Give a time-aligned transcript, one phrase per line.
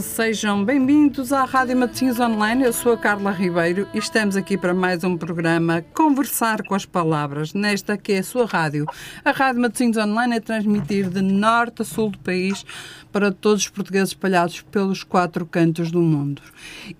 [0.00, 2.64] sejam bem-vindos à Rádio Matosinhos Online.
[2.64, 6.84] Eu sou a Carla Ribeiro e estamos aqui para mais um programa Conversar com as
[6.84, 8.86] Palavras, nesta que é a sua rádio.
[9.24, 12.64] A Rádio Matosinhos Online é transmitir de norte a sul do país
[13.10, 16.42] para todos os portugueses espalhados pelos quatro cantos do mundo.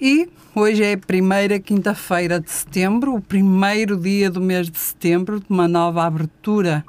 [0.00, 5.40] E hoje é a primeira quinta-feira de setembro, o primeiro dia do mês de setembro,
[5.40, 6.84] de uma nova abertura,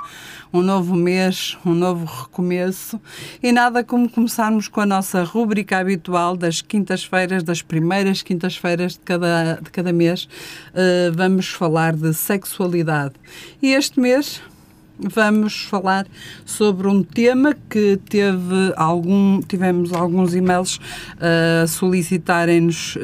[0.54, 3.00] um novo mês, um novo recomeço.
[3.42, 9.00] E nada como começarmos com a nossa rúbrica habitual das quintas-feiras, das primeiras quintas-feiras de
[9.00, 10.26] cada, de cada mês.
[10.26, 13.16] Uh, vamos falar de sexualidade.
[13.62, 14.42] E este mês
[15.00, 16.06] vamos falar
[16.46, 20.80] sobre um tema que teve algum, tivemos alguns e-mails
[21.20, 23.00] a uh, solicitarem-nos uh,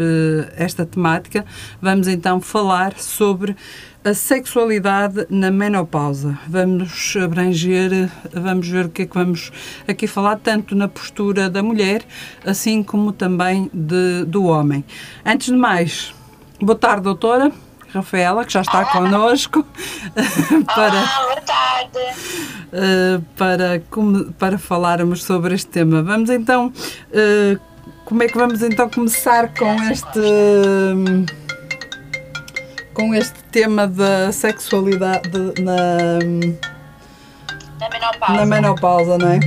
[0.56, 1.46] esta temática.
[1.82, 3.56] Vamos então falar sobre
[4.04, 6.38] a sexualidade na menopausa.
[6.48, 9.52] Vamos abranger, vamos ver o que é que vamos
[9.88, 12.04] aqui falar, tanto na postura da mulher,
[12.46, 14.86] assim como também de, do homem.
[15.26, 16.14] Antes de mais,
[16.62, 17.52] boa tarde, doutora.
[17.96, 18.92] Rafaela, que já está Olá.
[18.92, 19.66] connosco
[20.76, 22.00] para, Olá, boa tarde.
[22.74, 23.82] Uh, para,
[24.38, 26.04] para falarmos sobre este tema.
[26.04, 27.60] Vamos então, uh,
[28.04, 30.20] como é que vamos então começar com este
[32.94, 36.20] com este tema da sexualidade na,
[37.80, 38.34] na menopausa.
[38.34, 39.40] Na menopausa, não é?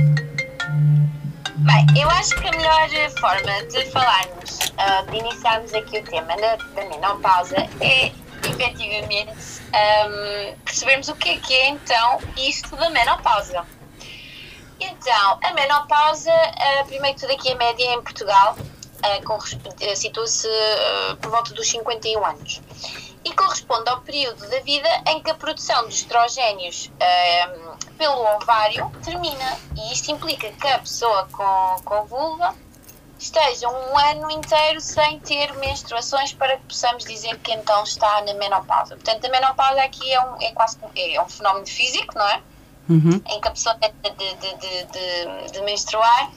[1.57, 2.79] Bem, eu acho que a melhor
[3.19, 8.11] forma de falarmos, uh, de iniciarmos aqui o tema da, da menopausa é
[8.47, 13.65] efetivamente um, percebermos o que é que é então isto da menopausa.
[14.79, 21.31] Então, a menopausa, uh, primeiro tudo aqui a média em Portugal, uh, situa-se uh, por
[21.31, 22.61] volta dos 51 anos
[23.25, 26.89] e corresponde ao período da vida em que a produção de estrogénios
[27.97, 29.59] pelo ovário termina.
[29.75, 32.55] E isto implica que a pessoa com, com vulva
[33.19, 38.33] esteja um ano inteiro sem ter menstruações para que possamos dizer que então está na
[38.33, 38.95] menopausa.
[38.95, 42.41] Portanto, a menopausa aqui é, um, é quase é um fenómeno físico, não é?
[42.89, 43.21] Uhum.
[43.27, 46.31] Em que a pessoa tem de, de, de, de menstruar,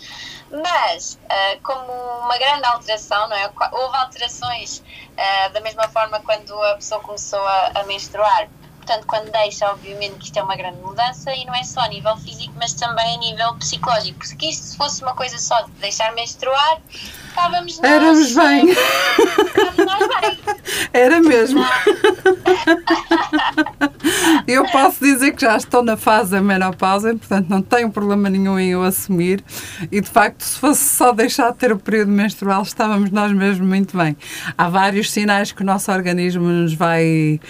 [0.51, 1.91] mas uh, como
[2.25, 3.51] uma grande alteração, não é?
[3.73, 8.49] Houve alterações uh, da mesma forma quando a pessoa começou a, a menstruar
[8.85, 11.89] Portanto, quando deixa, obviamente que isto é uma grande mudança e não é só a
[11.89, 14.19] nível físico, mas também a nível psicológico.
[14.19, 16.81] Porque isto, se fosse uma coisa só de deixar menstruar,
[17.33, 17.91] estávamos nós.
[17.91, 18.71] Éramos bem.
[18.71, 20.39] Estávamos bem.
[20.93, 21.65] Era mesmo.
[24.47, 28.59] eu posso dizer que já estou na fase da menopausa, portanto não tenho problema nenhum
[28.59, 29.43] em o assumir.
[29.91, 33.67] E de facto, se fosse só deixar de ter o período menstrual, estávamos nós mesmo
[33.67, 34.17] muito bem.
[34.57, 37.41] Há vários sinais que o nosso organismo nos vai,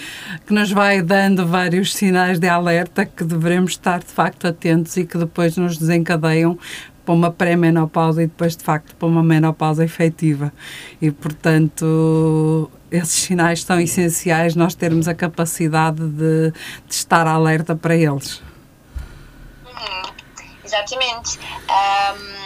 [0.46, 5.04] que nos vai dando vários sinais de alerta que devemos estar de facto atentos e
[5.04, 6.58] que depois nos desencadeiam
[7.04, 10.52] para uma pré-menopausa e depois, de facto, para uma menopausa efetiva.
[11.00, 17.96] E, portanto, esses sinais são essenciais, nós termos a capacidade de, de estar alerta para
[17.96, 18.42] eles.
[19.64, 20.12] Uhum,
[20.64, 21.38] exatamente.
[21.38, 22.42] Um,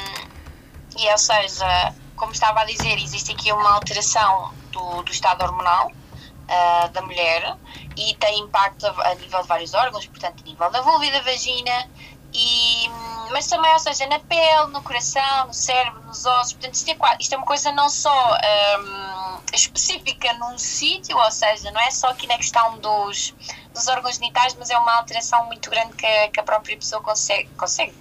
[0.99, 5.91] e, ou seja, como estava a dizer, existe aqui uma alteração do, do estado hormonal
[5.91, 7.57] uh, da mulher
[7.97, 11.13] e tem impacto a, a nível de vários órgãos, portanto, a nível da vulva e
[11.13, 11.89] da vagina,
[12.37, 12.91] e,
[13.31, 16.53] mas também, ou seja, na pele, no coração, no cérebro, nos ossos.
[16.53, 21.71] Portanto, isto é, isto é uma coisa não só um, específica num sítio, ou seja,
[21.71, 23.35] não é só aqui na questão dos,
[23.73, 27.49] dos órgãos genitais, mas é uma alteração muito grande que, que a própria pessoa consegue,
[27.57, 27.95] consegue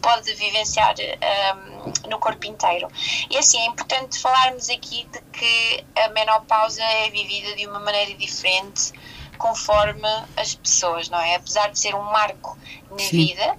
[0.00, 0.94] pode vivenciar
[1.54, 2.88] um, no corpo inteiro.
[3.28, 8.14] E assim, é importante falarmos aqui de que a menopausa é vivida de uma maneira
[8.14, 8.92] diferente
[9.42, 11.34] conforme as pessoas, não é?
[11.34, 12.56] Apesar de ser um marco
[12.90, 13.26] na Sim.
[13.26, 13.58] vida,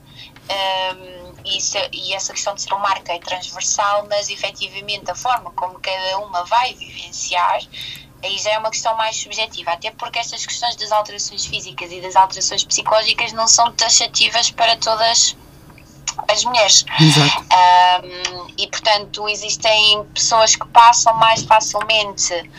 [0.50, 5.16] um, e, isso, e, essa questão de ser um marco é transversal, mas efetivamente a
[5.16, 7.60] forma como cada uma vai vivenciar
[8.24, 12.00] aí já é uma questão mais subjetiva, até porque estas questões das alterações físicas e
[12.00, 15.36] das alterações psicológicas não são taxativas para todas
[16.30, 16.86] as mulheres.
[17.00, 17.42] Exato.
[17.42, 22.50] Um, e portanto existem pessoas que passam mais facilmente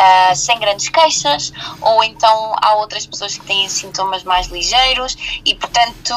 [0.00, 5.54] uh, sem grandes queixas, ou então há outras pessoas que têm sintomas mais ligeiros, e
[5.54, 6.14] portanto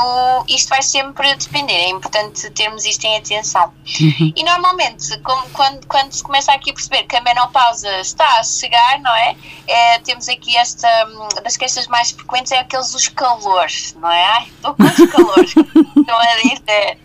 [0.47, 1.73] isto vai sempre depender.
[1.73, 3.73] É importante termos isto em atenção.
[3.99, 4.33] Uhum.
[4.35, 8.43] E normalmente, como, quando, quando se começa aqui a perceber que a menopausa está a
[8.43, 9.35] chegar, não é?
[9.67, 10.87] é temos aqui esta
[11.43, 14.23] das queixas mais frequentes é aqueles os calores, não é?
[14.23, 15.53] Ai, estou com os calores.
[16.03, 16.99] estão a dizer.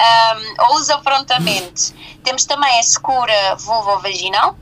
[0.00, 1.94] Um, ou os aprontamentos.
[2.24, 4.56] Temos também a secura vulvovaginal,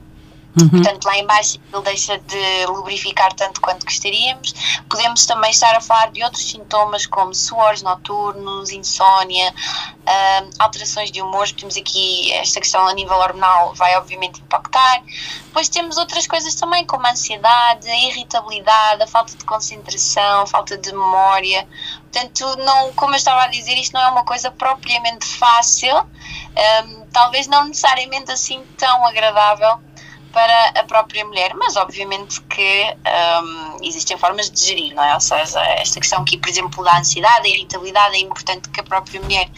[0.58, 0.68] Uhum.
[0.68, 4.52] Portanto, lá embaixo ele deixa de lubrificar tanto quanto gostaríamos.
[4.88, 9.54] Podemos também estar a falar de outros sintomas como suores noturnos, insónia,
[10.58, 11.48] alterações de humor.
[11.52, 15.02] Temos aqui esta questão a nível hormonal vai obviamente impactar.
[15.44, 20.46] Depois temos outras coisas também como a ansiedade, a irritabilidade, a falta de concentração, a
[20.46, 21.66] falta de memória.
[22.10, 27.06] Portanto, não, como eu estava a dizer, isto não é uma coisa propriamente fácil, um,
[27.12, 29.78] talvez não necessariamente assim tão agradável
[30.32, 32.96] para a própria mulher, mas obviamente que
[33.42, 35.14] um, existem formas de gerir, não é?
[35.14, 38.84] Ou seja, esta questão aqui, por exemplo, da ansiedade, da irritabilidade, é importante que a
[38.84, 39.48] própria mulher,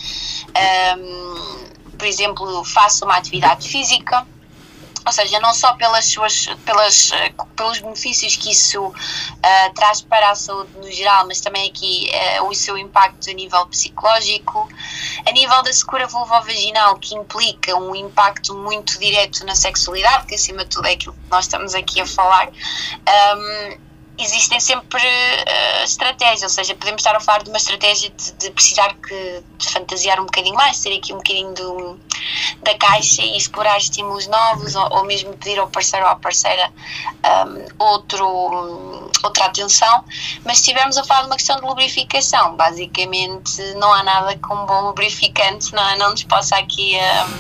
[0.99, 4.27] um, por exemplo, faça uma atividade física,
[5.05, 7.11] ou seja, não só pelas suas, pelas,
[7.57, 12.11] pelos benefícios que isso uh, traz para a saúde no geral, mas também aqui
[12.41, 14.69] uh, o seu impacto a nível psicológico,
[15.27, 20.65] a nível da secura vulvovaginal, que implica um impacto muito direto na sexualidade, que acima
[20.65, 22.49] de tudo é aquilo que nós estamos aqui a falar.
[22.49, 23.92] Um,
[24.23, 28.51] existem sempre uh, estratégias, ou seja, podemos estar a falar de uma estratégia de, de
[28.51, 32.01] precisar que, de fantasiar um bocadinho mais, ter aqui um bocadinho do,
[32.63, 36.73] da caixa e explorar estímulos novos, ou, ou mesmo pedir ao parceiro ou à parceira
[37.25, 40.05] um, outro, um, outra atenção.
[40.45, 44.63] Mas se estivermos a falar de uma questão de lubrificação, basicamente não há nada como
[44.63, 45.97] um bom lubrificante, não, é?
[45.97, 46.97] não nos possa aqui.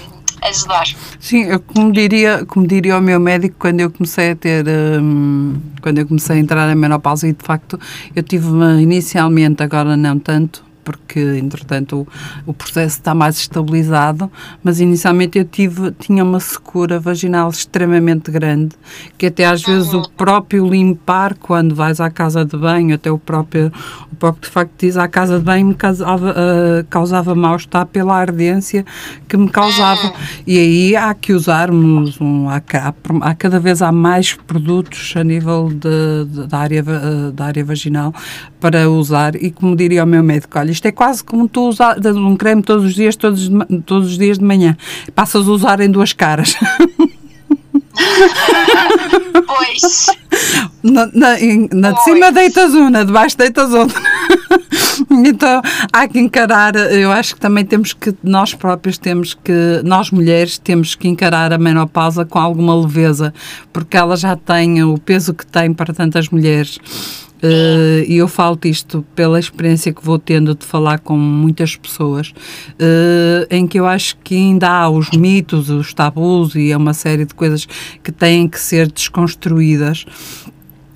[0.08, 0.11] Um,
[0.42, 0.86] ajudar.
[1.18, 4.64] Sim, eu, como diria, como diria o meu médico quando eu comecei a ter,
[5.00, 7.78] um, quando eu comecei a entrar na menopausa e de facto
[8.14, 8.48] eu tive
[8.80, 12.06] inicialmente, agora não tanto, porque entretanto
[12.46, 14.30] o, o, processo está mais estabilizado,
[14.62, 18.76] mas inicialmente eu tive, tinha uma secura vaginal extremamente grande,
[19.16, 23.18] que até às vezes o próprio limpar quando vais à casa de banho, até o
[23.18, 23.72] próprio,
[24.10, 28.16] o próprio de facto diz à casa de banho me causava, uh, causava mal-estar pela
[28.16, 28.84] ardência
[29.28, 30.12] que me causava.
[30.46, 32.62] E aí há que usarmos, um, há,
[33.22, 37.64] há, cada vez há mais produtos a nível de, de, da, área, uh, da área
[37.64, 38.12] vaginal
[38.60, 41.96] para usar e como diria o meu médico, olha, isto é quase como tu usar
[42.06, 43.50] um creme todos os dias, todos,
[43.86, 44.76] todos os dias de manhã.
[45.14, 46.56] Passas a usar em duas caras.
[49.46, 50.06] pois.
[50.82, 51.36] Na, na,
[51.72, 54.00] na de cima deitas uma, de baixo deitas outra.
[55.10, 60.10] então há que encarar, eu acho que também temos que, nós próprios temos que, nós
[60.10, 63.32] mulheres temos que encarar a menopausa com alguma leveza,
[63.72, 66.78] porque ela já tem o peso que tem para tantas mulheres
[67.42, 72.28] Uh, e eu falo isto pela experiência que vou tendo de falar com muitas pessoas,
[72.28, 76.94] uh, em que eu acho que ainda há os mitos, os tabus e é uma
[76.94, 77.66] série de coisas
[78.02, 80.06] que têm que ser desconstruídas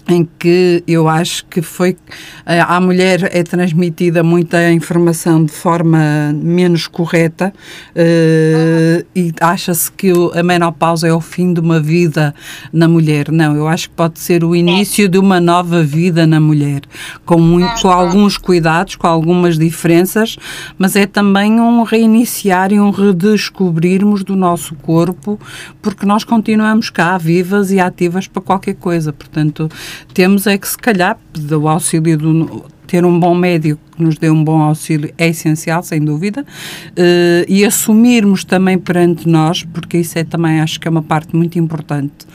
[0.08, 1.96] em que eu acho que foi
[2.44, 7.52] eh, à mulher é transmitida muita informação de forma menos correta
[7.90, 12.34] uh, e acha-se que a menopausa é o fim de uma vida
[12.72, 13.32] na mulher.
[13.32, 16.82] Não, eu acho que pode ser o início de uma nova vida na mulher,
[17.24, 20.36] com, muito, com alguns cuidados, com algumas diferenças,
[20.78, 25.38] mas é também um reiniciar e um redescobrirmos do nosso corpo,
[25.82, 29.12] porque nós continuamos cá, vivas e ativas para qualquer coisa.
[29.12, 29.68] Portanto,
[30.14, 31.18] temos é que, se calhar,
[31.50, 35.82] o auxílio do, ter um bom médico que nos dê um bom auxílio é essencial,
[35.82, 40.90] sem dúvida, uh, e assumirmos também perante nós, porque isso é também acho que é
[40.90, 42.26] uma parte muito importante,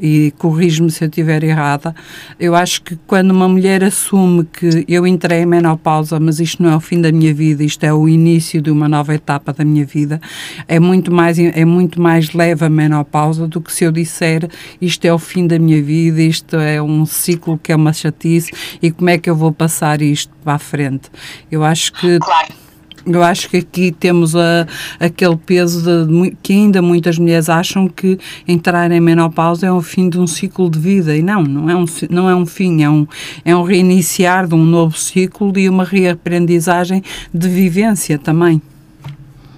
[0.00, 1.94] e corrijo-me se eu estiver errada,
[2.38, 6.70] eu acho que quando uma mulher assume que eu entrei em menopausa, mas isto não
[6.70, 9.64] é o fim da minha vida, isto é o início de uma nova etapa da
[9.64, 10.20] minha vida,
[10.66, 14.48] é muito mais, é muito mais leve a menopausa do que se eu disser
[14.80, 18.50] isto é o fim da minha vida, isto é um ciclo que é uma chatice,
[18.82, 21.07] e como é que eu vou passar isto para a frente.
[21.50, 22.18] Eu acho que.
[22.18, 22.68] Claro.
[23.06, 24.66] Eu acho que aqui temos a,
[25.00, 30.10] aquele peso de, que ainda muitas mulheres acham que entrar em menopausa é o fim
[30.10, 32.90] de um ciclo de vida e não, não é um, não é um fim, é
[32.90, 33.06] um,
[33.46, 38.60] é um reiniciar de um novo ciclo e uma reaprendizagem de vivência também.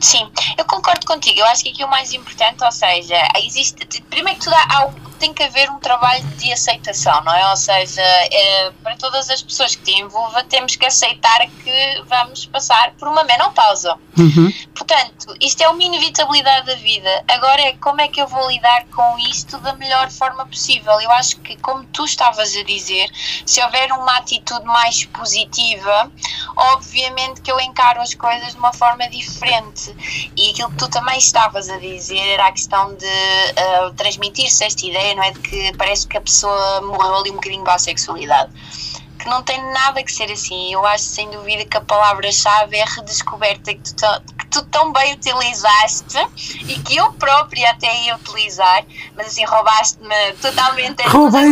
[0.00, 1.40] Sim, eu concordo contigo.
[1.40, 4.02] Eu acho que aqui o mais importante, ou seja, existe.
[4.09, 4.90] Primeiro que tudo, há,
[5.21, 7.50] tem que haver um trabalho de aceitação, não é?
[7.50, 12.47] Ou seja, é, para todas as pessoas que têm vulva, temos que aceitar que vamos
[12.47, 13.97] passar por uma menopausa.
[14.17, 14.53] Uhum.
[14.75, 17.25] Portanto, isto é uma inevitabilidade da vida.
[17.29, 20.99] Agora é como é que eu vou lidar com isto da melhor forma possível.
[21.00, 23.09] Eu acho que, como tu estavas a dizer,
[23.45, 26.11] se houver uma atitude mais positiva,
[26.57, 29.95] obviamente que eu encaro as coisas de uma forma diferente.
[30.37, 34.87] E aquilo que tu também estavas a dizer era a questão de uh, transmitir-se esta
[34.87, 35.33] ideia, não é?
[35.33, 38.50] De que parece que a pessoa morreu ali um bocadinho para a sexualidade.
[39.19, 40.73] que não tem nada que ser assim.
[40.73, 44.07] Eu acho sem dúvida que a palavra-chave é redescoberta que tu,
[44.38, 46.19] que tu tão bem utilizaste
[46.67, 51.02] e que eu própria até ia utilizar, mas assim roubaste-me totalmente.
[51.02, 51.50] Roubei.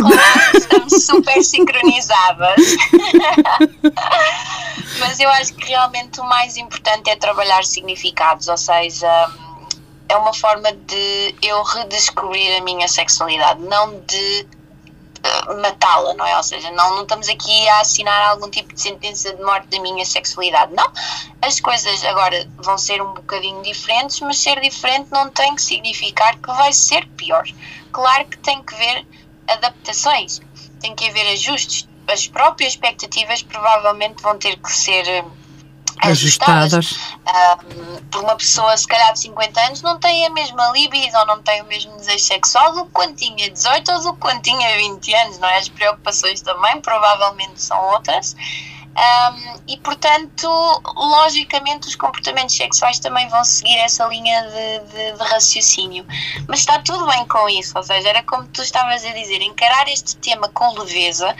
[0.55, 2.59] Estamos super sincronizadas.
[4.99, 9.29] mas eu acho que realmente o mais importante é trabalhar significados, ou seja
[10.09, 14.47] é uma forma de eu redescobrir a minha sexualidade, não de
[15.19, 16.35] uh, matá-la, não é?
[16.35, 19.79] Ou seja, não, não estamos aqui a assinar algum tipo de sentença de morte da
[19.79, 20.73] minha sexualidade.
[20.73, 20.91] Não.
[21.43, 26.35] As coisas agora vão ser um bocadinho diferentes, mas ser diferente não tem que significar
[26.37, 27.45] que vai ser pior.
[27.91, 29.05] Claro que tem que haver
[29.47, 30.41] adaptações,
[30.81, 31.87] tem que haver ajustes.
[32.07, 35.23] As próprias expectativas provavelmente vão ter que ser
[35.99, 36.73] ajustadas.
[36.73, 37.17] ajustadas.
[37.27, 41.25] Um, por uma pessoa, se calhar de 50 anos, não tem a mesma libido ou
[41.25, 44.41] não tem o mesmo desejo sexual do que quando tinha 18 ou do que quando
[44.41, 45.57] tinha 20 anos, não é?
[45.57, 48.35] As preocupações também provavelmente são outras.
[48.99, 50.49] Um, e portanto,
[50.93, 56.05] logicamente, os comportamentos sexuais também vão seguir essa linha de, de, de, raciocínio.
[56.49, 59.87] Mas está tudo bem com isso, ou seja, era como tu estavas a dizer, encarar
[59.87, 61.33] este tema com leveza.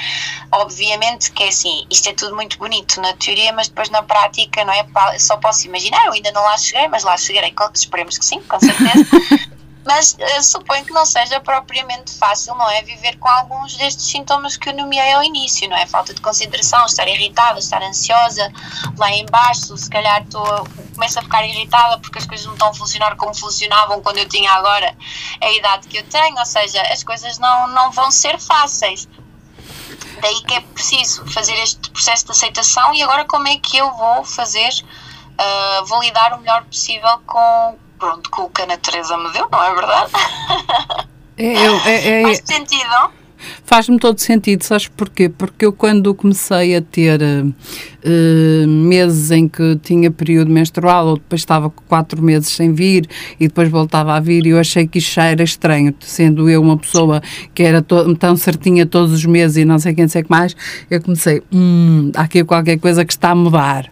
[0.53, 4.63] Obviamente que é assim, isto é tudo muito bonito na teoria, mas depois na prática,
[4.63, 5.19] não é?
[5.19, 8.57] Só posso imaginar, eu ainda não lá cheguei, mas lá chegarei, esperemos que sim, com
[8.57, 9.05] certeza.
[9.85, 12.81] mas uh, suponho que não seja propriamente fácil, não é?
[12.83, 15.85] Viver com alguns destes sintomas que eu nomeei ao início, não é?
[15.85, 18.51] Falta de concentração, estar irritada, estar ansiosa,
[18.97, 22.73] lá embaixo, se calhar estou, começo a ficar irritada porque as coisas não estão a
[22.73, 24.95] funcionar como funcionavam quando eu tinha agora
[25.41, 29.07] a idade que eu tenho, ou seja, as coisas não, não vão ser fáceis.
[30.21, 33.89] Daí que é preciso fazer este processo de aceitação e agora como é que eu
[33.93, 39.17] vou fazer, uh, vou lidar o melhor possível com pronto, com o que a natureza
[39.17, 40.11] me deu, não é verdade?
[41.37, 43.11] É, é, é, Faz sentido?
[43.69, 45.29] Faz-me todo sentido, sabes porquê?
[45.29, 51.41] Porque eu quando comecei a ter uh, meses em que tinha período menstrual, ou depois
[51.41, 53.07] estava quatro meses sem vir
[53.39, 56.63] e depois voltava a vir, e eu achei que isto já era estranho, sendo eu
[56.63, 57.21] uma pessoa
[57.53, 60.55] que era tão certinha todos os meses e não sei quem sei que mais,
[60.89, 63.85] eu comecei, hum, há aqui qualquer coisa que está a mudar.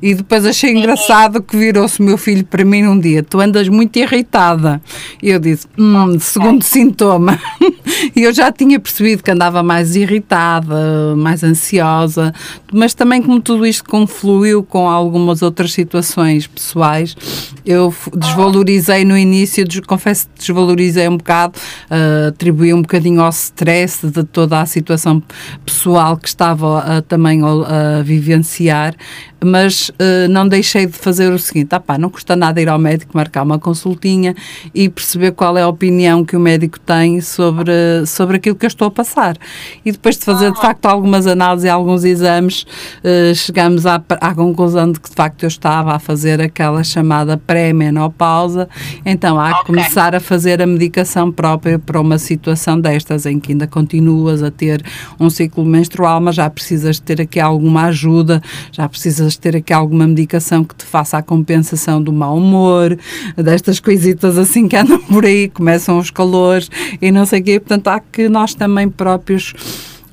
[0.00, 3.98] E depois achei engraçado que virou-se meu filho para mim num dia, tu andas muito
[3.98, 4.80] irritada.
[5.20, 7.36] E eu disse, hum, segundo sintoma.
[8.14, 12.32] e eu já tinha percebido que andava mais irritada, mais ansiosa,
[12.72, 17.16] mas também como tudo isto confluiu com algumas outras situações pessoais,
[17.64, 21.58] eu desvalorizei no início, confesso que desvalorizei um bocado,
[21.90, 25.22] uh, atribuí um bocadinho ao stress de toda a situação
[25.64, 28.94] pessoal que estava uh, também a, vivenciar
[29.44, 32.78] mas uh, não deixei de fazer o seguinte: ah pá, não custa nada ir ao
[32.78, 34.34] médico marcar uma consultinha
[34.74, 37.72] e perceber qual é a opinião que o médico tem sobre,
[38.06, 39.36] sobre aquilo que eu estou a passar.
[39.84, 44.34] E depois de fazer de facto algumas análises e alguns exames, uh, chegamos à, à
[44.34, 48.68] conclusão de que de facto eu estava a fazer aquela chamada pré-menopausa,
[49.04, 49.66] então há que okay.
[49.66, 54.50] começar a fazer a medicação própria para uma situação destas, em que ainda continuas a
[54.50, 54.84] ter
[55.18, 59.72] um ciclo menstrual, mas já precisas ter aqui alguma ajuda, já precisas precisas ter aqui
[59.72, 62.98] alguma medicação que te faça a compensação do mau humor,
[63.36, 67.60] destas coisitas assim que andam por aí, começam os calores e não sei o quê.
[67.60, 69.54] Portanto, há que nós também próprios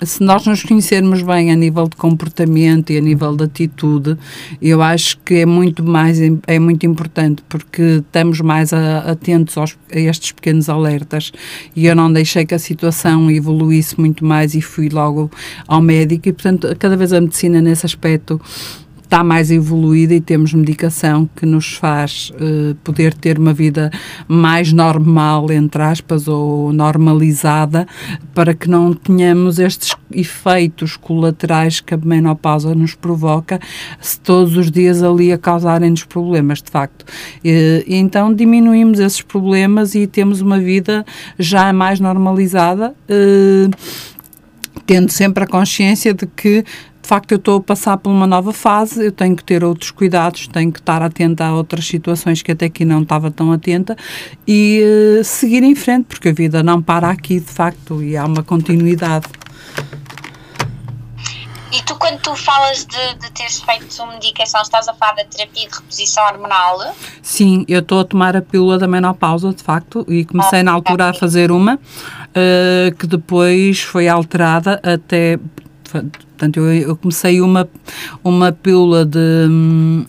[0.03, 4.17] se nós nos conhecermos bem a nível de comportamento e a nível de atitude,
[4.59, 9.77] eu acho que é muito mais é muito importante porque estamos mais a, atentos aos,
[9.93, 11.31] a estes pequenos alertas
[11.75, 15.29] e eu não deixei que a situação evoluísse muito mais e fui logo
[15.67, 18.41] ao médico e portanto cada vez a medicina nesse aspecto
[19.11, 23.91] está mais evoluída e temos medicação que nos faz uh, poder ter uma vida
[24.25, 27.85] mais normal, entre aspas, ou normalizada,
[28.33, 33.59] para que não tenhamos estes efeitos colaterais que a menopausa nos provoca,
[33.99, 37.03] se todos os dias ali a causarem-nos problemas, de facto.
[37.43, 41.05] E, então diminuímos esses problemas e temos uma vida
[41.37, 42.95] já mais normalizada.
[43.09, 43.69] Uh,
[44.85, 46.65] tendo sempre a consciência de que
[47.01, 49.91] de facto eu estou a passar por uma nova fase, eu tenho que ter outros
[49.91, 53.95] cuidados, tenho que estar atenta a outras situações que até aqui não estava tão atenta
[54.47, 54.81] e
[55.19, 58.43] uh, seguir em frente, porque a vida não para aqui de facto e há uma
[58.43, 59.27] continuidade.
[61.71, 65.23] E tu, quando tu falas de, de teres feito uma medicação, estás a falar da
[65.23, 66.93] terapia de reposição hormonal?
[67.21, 70.73] Sim, eu estou a tomar a pílula da menopausa, de facto, e comecei oh, na
[70.73, 71.17] altura okay.
[71.17, 75.39] a fazer uma, uh, que depois foi alterada até
[75.91, 77.67] Portanto, eu, eu, comecei uma,
[78.23, 79.19] uma pílula de,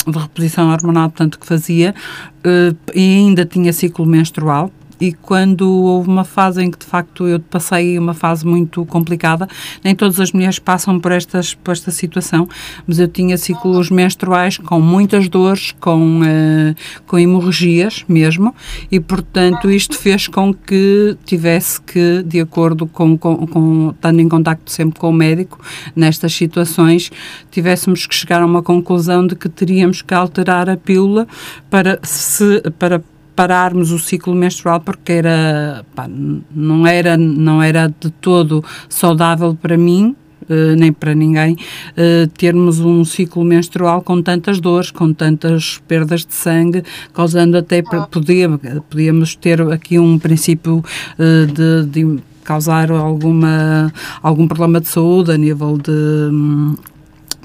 [0.06, 1.94] de reposição hormonal, portanto, que fazia,
[2.38, 4.70] uh, e ainda tinha ciclo menstrual,
[5.02, 9.48] e quando houve uma fase em que de facto eu passei uma fase muito complicada,
[9.82, 12.48] nem todas as mulheres passam por, estas, por esta situação,
[12.86, 18.54] mas eu tinha ciclos menstruais com muitas dores, com, uh, com hemorragias mesmo,
[18.92, 24.28] e portanto isto fez com que tivesse que, de acordo com, com, com estando em
[24.28, 25.58] contacto sempre com o médico,
[25.96, 27.10] nestas situações,
[27.50, 31.26] tivéssemos que chegar a uma conclusão de que teríamos que alterar a pílula
[31.68, 33.02] para se para
[33.42, 39.76] pararmos o ciclo menstrual porque era pá, não era não era de todo saudável para
[39.76, 45.80] mim Uh, nem para ninguém, uh, termos um ciclo menstrual com tantas dores, com tantas
[45.86, 46.82] perdas de sangue,
[47.14, 48.08] causando até, ah.
[48.10, 48.50] podia,
[48.90, 55.38] podíamos ter aqui um princípio uh, de, de causar alguma, algum problema de saúde a
[55.38, 56.74] nível de hum,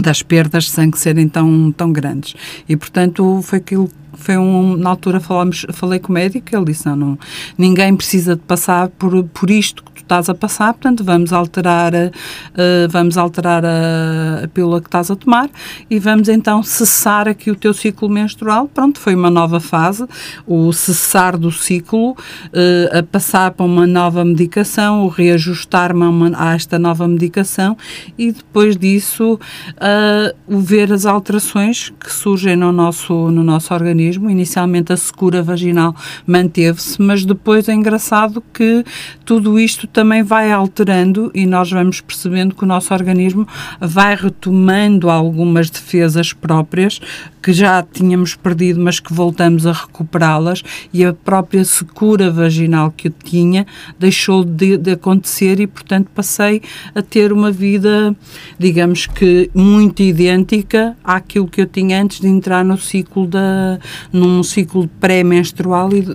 [0.01, 2.36] das perdas de sangue serem tão, tão grandes.
[2.68, 6.86] E, portanto, foi aquilo foi um, na altura falamos, falei com o médico, ele disse,
[6.88, 7.20] não, não,
[7.58, 11.94] ninguém precisa de passar por, por isto que tu estás a passar, portanto vamos alterar,
[11.94, 15.50] uh, vamos alterar a, a pílula que estás a tomar
[15.90, 20.06] e vamos então cessar aqui o teu ciclo menstrual, pronto, foi uma nova fase,
[20.46, 26.56] o cessar do ciclo, uh, a passar para uma nova medicação, o reajustar-me a, a,
[26.56, 27.78] esta nova medicação
[28.18, 29.40] e depois disso
[29.76, 35.96] uh, ver as alterações que surgem no nosso, no nosso organismo Inicialmente a secura vaginal
[36.26, 38.84] manteve-se, mas depois é engraçado que
[39.26, 43.48] tudo isto também vai alterando e nós vamos percebendo que o nosso organismo
[43.80, 47.00] vai retomando algumas defesas próprias
[47.48, 50.62] que já tínhamos perdido, mas que voltamos a recuperá-las
[50.92, 53.66] e a própria secura vaginal que eu tinha
[53.98, 56.62] deixou de, de, acontecer e, portanto, passei
[56.94, 58.14] a ter uma vida,
[58.60, 63.80] digamos que muito idêntica àquilo que eu tinha antes de entrar no ciclo da,
[64.12, 66.06] num ciclo pré-menstrual e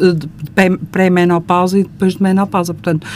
[0.91, 2.75] pré-menopausa e depois de menopausa.
[2.75, 3.07] Portanto,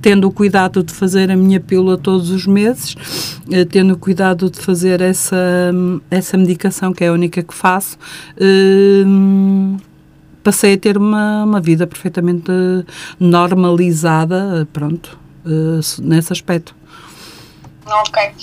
[0.00, 2.96] tendo o cuidado de fazer a minha pílula todos os meses,
[3.50, 5.36] eh, tendo o cuidado de fazer essa,
[6.10, 7.98] essa medicação, que é a única que faço,
[8.36, 9.04] eh,
[10.42, 12.52] passei a ter uma, uma vida perfeitamente
[13.18, 16.74] normalizada, pronto, eh, nesse aspecto.
[17.86, 18.34] Ok.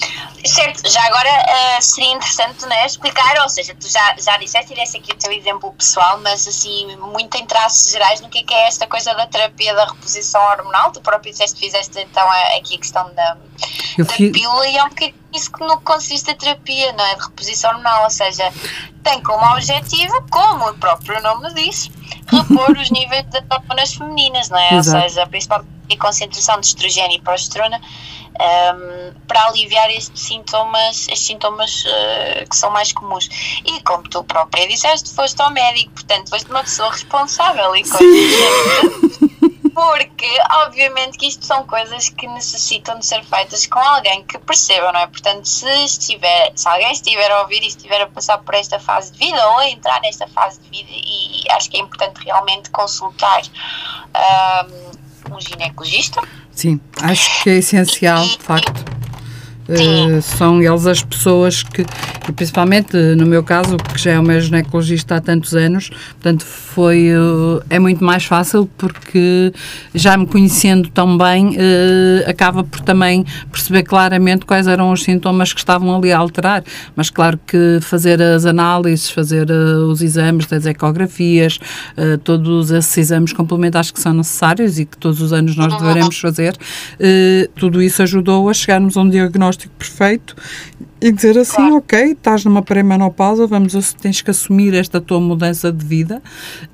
[0.45, 4.75] Certo, já agora uh, seria interessante né, explicar, ou seja, tu já, já disseste e
[4.75, 8.43] desse aqui o teu exemplo pessoal, mas assim, muito em traços gerais, no que é,
[8.43, 10.91] que é esta coisa da terapia da reposição hormonal?
[10.91, 12.25] Tu próprio disseste, fizeste então
[12.57, 13.37] aqui a questão da,
[13.97, 14.31] da fiz...
[14.31, 17.15] pílula e é um bocadinho isso que no consiste a terapia, não é?
[17.15, 18.51] De reposição hormonal, ou seja,
[19.03, 21.89] tem como objetivo, como o próprio nome diz,
[22.27, 24.75] repor os níveis de hormonas femininas, não é?
[24.75, 25.03] Exato.
[25.03, 27.81] Ou seja, principalmente a concentração de estrogênio e progesterona
[28.39, 33.29] um, para aliviar estes sintomas, estes sintomas uh, que são mais comuns.
[33.65, 37.83] E como tu própria disseste, foste ao médico, portanto, foste uma pessoa responsável e
[39.73, 40.29] porque
[40.65, 44.99] obviamente que isto são coisas que necessitam de ser feitas com alguém que perceba, não
[44.99, 45.07] é?
[45.07, 49.11] Portanto, se estiver, se alguém estiver a ouvir e estiver a passar por esta fase
[49.11, 52.69] de vida ou a entrar nesta fase de vida, e acho que é importante realmente
[52.69, 53.41] consultar
[54.15, 56.21] um, um ginecologista
[56.55, 58.92] Sim, acho que é essencial, de facto.
[59.73, 61.81] Uh, são eles as pessoas que,
[62.27, 66.45] e principalmente no meu caso, que já é o meu ginecologista há tantos anos, portanto
[66.45, 69.51] foi, uh, é muito mais fácil porque
[69.93, 71.57] já me conhecendo tão bem,
[72.27, 76.63] acaba por também perceber claramente quais eram os sintomas que estavam ali a alterar,
[76.95, 81.59] mas claro que fazer as análises, fazer os exames das ecografias,
[82.23, 86.55] todos esses exames complementares que são necessários e que todos os anos nós devemos fazer,
[87.55, 90.35] tudo isso ajudou a chegarmos a um diagnóstico diagnóstico perfeito
[91.03, 91.75] e dizer assim, claro.
[91.75, 96.21] ok, estás numa pré-menopausa, vamos, tens que assumir esta tua mudança de vida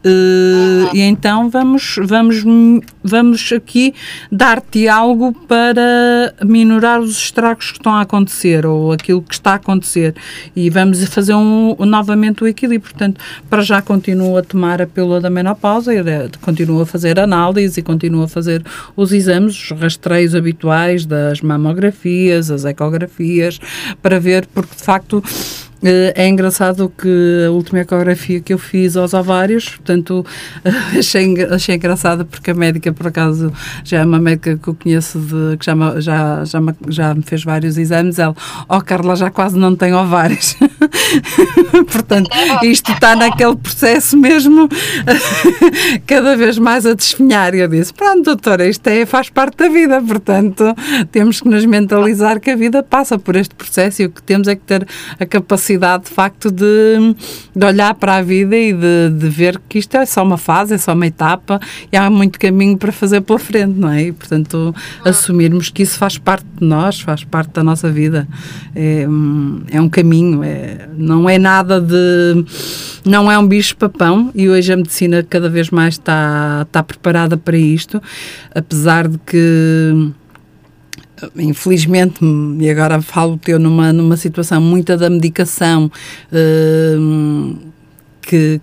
[0.05, 0.89] uh, uhum.
[0.93, 2.43] e então vamos, vamos,
[3.03, 3.91] vamos aqui
[4.31, 9.55] dar-te algo para minorar os estragos que estão a acontecer ou aquilo que está a
[9.55, 10.13] acontecer
[10.55, 12.91] e vamos fazer um, novamente o equilíbrio.
[12.91, 15.91] Portanto, para já continuo a tomar a pílula da menopausa,
[16.39, 18.63] continuo a fazer análise e continuo a fazer
[18.95, 23.59] os exames, os rastreios habituais das mamografias, as ecografias,
[24.03, 25.23] para ver, porque de facto
[25.81, 30.25] é engraçado que a última ecografia que eu fiz aos ovários, portanto,
[30.97, 33.51] achei, achei engraçado porque a médica, por acaso,
[33.83, 37.43] já é uma médica que eu conheço, de, que já, já, já, já me fez
[37.43, 38.19] vários exames.
[38.19, 38.35] Ela,
[38.67, 40.57] oh Carla, já quase não tem ovários.
[41.91, 42.29] portanto,
[42.63, 44.67] isto está naquele processo mesmo,
[46.05, 47.55] cada vez mais a desfinhar.
[47.55, 50.75] Eu disse: Pronto, doutora, isto é, faz parte da vida, portanto,
[51.09, 54.47] temos que nos mentalizar que a vida passa por este processo e o que temos
[54.49, 54.85] é que ter
[55.17, 57.15] a capacidade necessidade, de facto, de,
[57.55, 60.73] de olhar para a vida e de, de, ver que isto é só uma fase,
[60.73, 61.59] é só uma etapa
[61.91, 64.03] e há muito caminho para fazer pela frente, não é?
[64.03, 64.73] E, portanto,
[65.05, 68.27] assumirmos que isso faz parte de nós, faz parte da nossa vida.
[68.75, 69.05] É,
[69.71, 72.45] é um caminho, é, não é nada de.
[73.05, 77.57] Não é um bicho-papão e hoje a medicina cada vez mais está, está preparada para
[77.57, 78.01] isto,
[78.53, 80.11] apesar de que
[81.35, 82.19] infelizmente,
[82.59, 85.91] e agora falo teu numa, numa situação muita da medicação
[86.31, 87.57] uh,
[88.21, 88.61] que,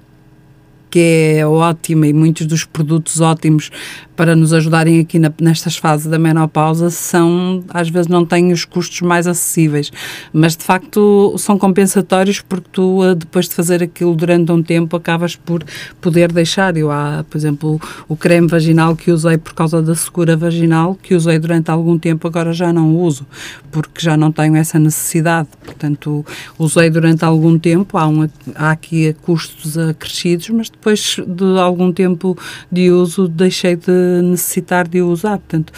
[0.90, 3.70] que é ótima e muitos dos produtos ótimos
[4.16, 8.64] para nos ajudarem aqui na, nestas fases da menopausa são, às vezes não têm os
[8.64, 9.92] custos mais acessíveis,
[10.32, 14.96] mas de facto são compensatórios porque tu, eh, depois de fazer aquilo durante um tempo,
[14.96, 15.62] acabas por
[16.00, 16.76] poder deixar.
[16.76, 21.14] Eu há, por exemplo, o creme vaginal que usei por causa da secura vaginal, que
[21.14, 23.26] usei durante algum tempo, agora já não uso,
[23.70, 25.48] porque já não tenho essa necessidade.
[25.64, 26.24] Portanto,
[26.58, 32.36] usei durante algum tempo, há, um, há aqui custos acrescidos, mas depois de algum tempo
[32.72, 35.38] de uso deixei de necessitar de o usar.
[35.38, 35.72] Portanto,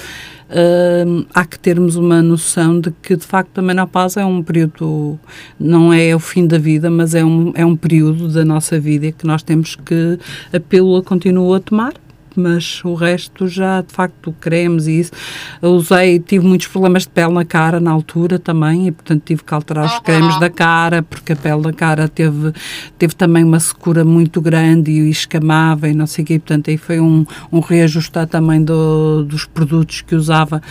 [0.51, 5.19] uh, há que termos uma noção de que, de facto, a menopausa é um período,
[5.59, 9.13] não é o fim da vida, mas é um, é um período da nossa vida
[9.13, 10.19] que nós temos que,
[10.53, 11.95] a pílula continua a tomar
[12.39, 15.13] mas o resto já, de facto, cremes e isso.
[15.61, 19.55] Usei, tive muitos problemas de pele na cara na altura também e, portanto, tive que
[19.55, 22.53] alterar os cremes da cara, porque a pele da cara teve,
[22.99, 26.39] teve também uma secura muito grande e escamava e não sei o quê.
[26.39, 30.63] Portanto, aí foi um, um reajustar também do, dos produtos que usava,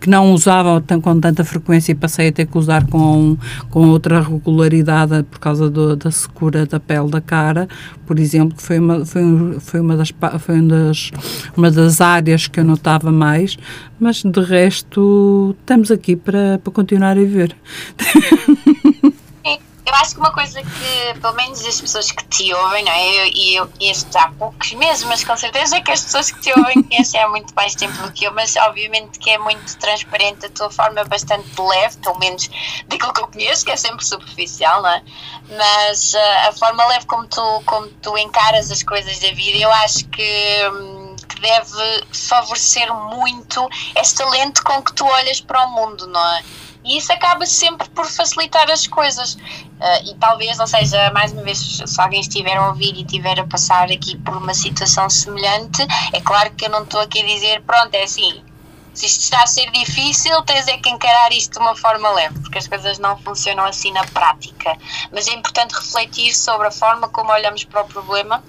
[0.00, 3.36] que não usava tão, com tanta frequência e passei a ter que usar com,
[3.70, 7.68] com outra regularidade por causa do, da secura da pele da cara,
[8.06, 9.22] por exemplo, que foi uma, foi,
[9.60, 11.09] foi uma das, foi uma das
[11.56, 13.56] uma das áreas que eu notava mais,
[13.98, 17.56] mas de resto estamos aqui para, para continuar a viver.
[19.90, 23.28] Eu acho que uma coisa que, pelo menos as pessoas que te ouvem, não é?
[23.30, 26.56] E eu, eu, estes há poucos meses, mas com certeza que as pessoas que te
[26.56, 30.46] ouvem conhecem há muito mais tempo do que eu, mas obviamente que é muito transparente
[30.46, 32.48] a tua forma bastante leve, pelo menos
[32.86, 35.02] daquilo que eu conheço, que é sempre superficial, não é?
[35.56, 39.72] Mas uh, a forma leve como tu, como tu encaras as coisas da vida, eu
[39.72, 40.99] acho que.
[41.30, 46.42] Que deve favorecer muito esta lente com que tu olhas para o mundo, não é?
[46.84, 49.34] E isso acaba sempre por facilitar as coisas.
[49.34, 53.38] Uh, e talvez, ou seja, mais uma vez, se alguém estiver a ouvir e estiver
[53.38, 57.26] a passar aqui por uma situação semelhante, é claro que eu não estou aqui a
[57.26, 58.42] dizer, pronto, é assim,
[58.94, 62.38] se isto está a ser difícil, tens é que encarar isto de uma forma leve,
[62.40, 64.76] porque as coisas não funcionam assim na prática.
[65.12, 68.42] Mas é importante refletir sobre a forma como olhamos para o problema.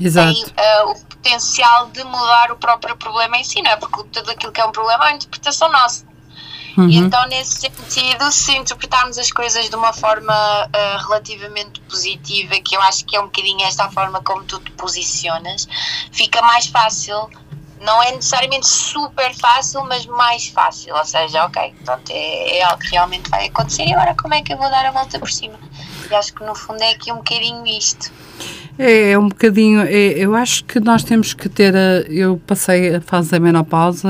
[0.00, 0.32] Exato.
[0.32, 3.76] Tem uh, o potencial de mudar o próprio problema em si, não é?
[3.76, 6.04] Porque tudo aquilo que é um problema é uma interpretação nossa.
[6.76, 6.88] Uhum.
[6.88, 12.74] E então, nesse sentido, se interpretarmos as coisas de uma forma uh, relativamente positiva, que
[12.74, 15.68] eu acho que é um bocadinho esta a forma como tu te posicionas,
[16.10, 17.28] fica mais fácil.
[17.80, 20.94] Não é necessariamente super fácil, mas mais fácil.
[20.94, 24.40] Ou seja, ok, pronto, é, é algo que realmente vai acontecer e agora como é
[24.40, 25.58] que eu vou dar a volta por cima?
[26.08, 28.12] E acho que no fundo é aqui um bocadinho isto.
[28.78, 29.80] É, é um bocadinho.
[29.80, 31.74] É, eu acho que nós temos que ter.
[31.76, 34.08] A, eu passei a fase da menopausa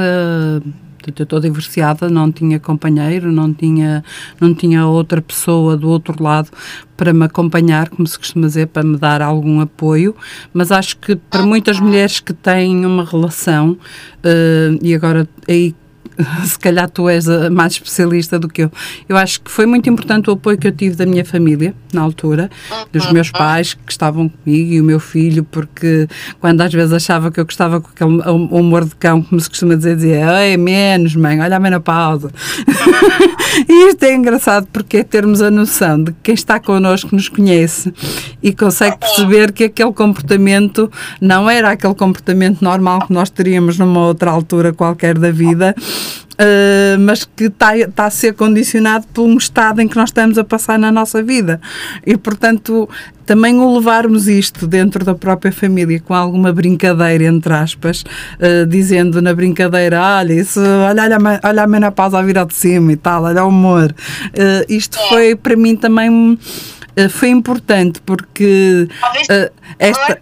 [1.19, 4.05] eu estou divorciada, não tinha companheiro, não tinha,
[4.41, 6.51] não tinha outra pessoa do outro lado
[6.97, 10.15] para me acompanhar, como se costuma dizer, para me dar algum apoio,
[10.53, 15.75] mas acho que para muitas mulheres que têm uma relação, uh, e agora aí
[16.45, 18.73] se calhar tu és mais especialista do que eu.
[19.09, 22.03] Eu acho que foi muito importante o apoio que eu tive da minha família, na
[22.03, 22.51] altura,
[22.93, 26.09] dos meus pais que estavam comigo e o meu filho, porque
[26.41, 28.21] quando às vezes achava que eu gostava com aquele
[28.51, 32.31] humor de cão, como se costuma dizer, dizia, ei, menos, mãe, olha a menopausa.
[33.69, 37.29] e isto é engraçado porque é termos a noção de que quem está connosco nos
[37.29, 37.93] conhece
[38.43, 44.01] e consegue perceber que aquele comportamento não era aquele comportamento normal que nós teríamos numa
[44.07, 45.75] outra altura qualquer da vida
[46.43, 50.37] Uh, mas que está tá a ser condicionado por um estado em que nós estamos
[50.39, 51.61] a passar na nossa vida.
[52.05, 52.89] E, portanto,
[53.25, 59.23] também o levarmos isto dentro da própria família com alguma brincadeira, entre aspas, uh, dizendo
[59.23, 62.97] na brincadeira: olha, isso, olha, olha, olha a menopausa a vir ao de cima e
[62.97, 63.95] tal, olha o humor.
[64.31, 65.09] Uh, isto é.
[65.09, 66.37] foi para mim também.
[67.09, 68.89] foi importante porque
[69.79, 70.21] esta,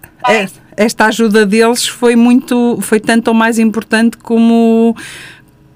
[0.76, 4.94] esta ajuda deles foi muito, foi tanto ou mais importante como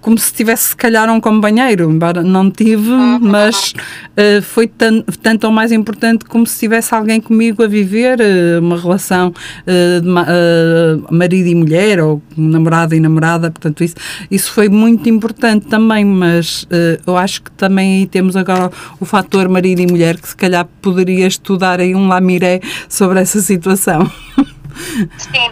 [0.04, 3.18] como se tivesse se calhar um companheiro, embora não tive, Uhum.
[3.22, 8.18] mas uh, foi tan, tanto ou mais importante como se tivesse alguém comigo a viver
[8.20, 9.32] uh, uma relação
[9.66, 13.94] uh, marido e mulher ou namorado e namorada, portanto isso,
[14.30, 16.66] isso foi muito importante também, mas
[17.06, 20.66] eu acho que também aí temos agora o fator marido e mulher que se calhar
[20.82, 24.10] poderia estudar aí um lamiré sobre essa situação.
[25.16, 25.50] Sim,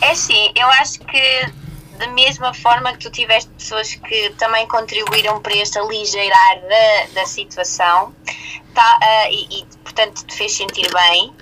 [0.00, 1.69] é assim, eu acho que
[2.00, 7.26] da mesma forma que tu tiveste pessoas que também contribuíram para este aligeirar da, da
[7.26, 8.14] situação
[8.74, 11.34] tá, ah, e, e, portanto te fez sentir bem,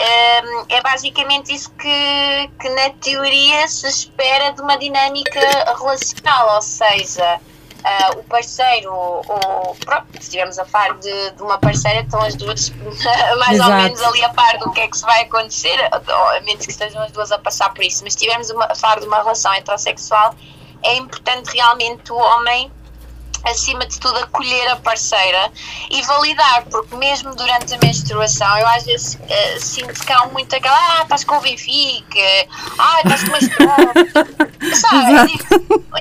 [0.00, 5.40] ah, é basicamente isso que, que na teoria se espera de uma dinâmica
[5.78, 7.40] relacional, ou seja,
[7.84, 12.34] ah, o parceiro, ou pronto, se estivermos a par de, de uma parceira, estão as
[12.36, 12.70] duas
[13.38, 13.70] mais Exato.
[13.70, 16.72] ou menos ali a par do que é que se vai acontecer, a menos que
[16.72, 19.52] estejam as duas a passar por isso, mas se estivermos a falar de uma relação
[19.54, 20.34] heterossexual,
[20.82, 22.70] é importante realmente o homem
[23.44, 25.50] acima de tudo acolher a parceira
[25.90, 30.54] e validar, porque mesmo durante a menstruação eu às vezes eh, sinto que há muito
[30.54, 32.48] aquela ah, estás com o Benfica,
[32.78, 35.32] ah, estás com estrofe, sabe?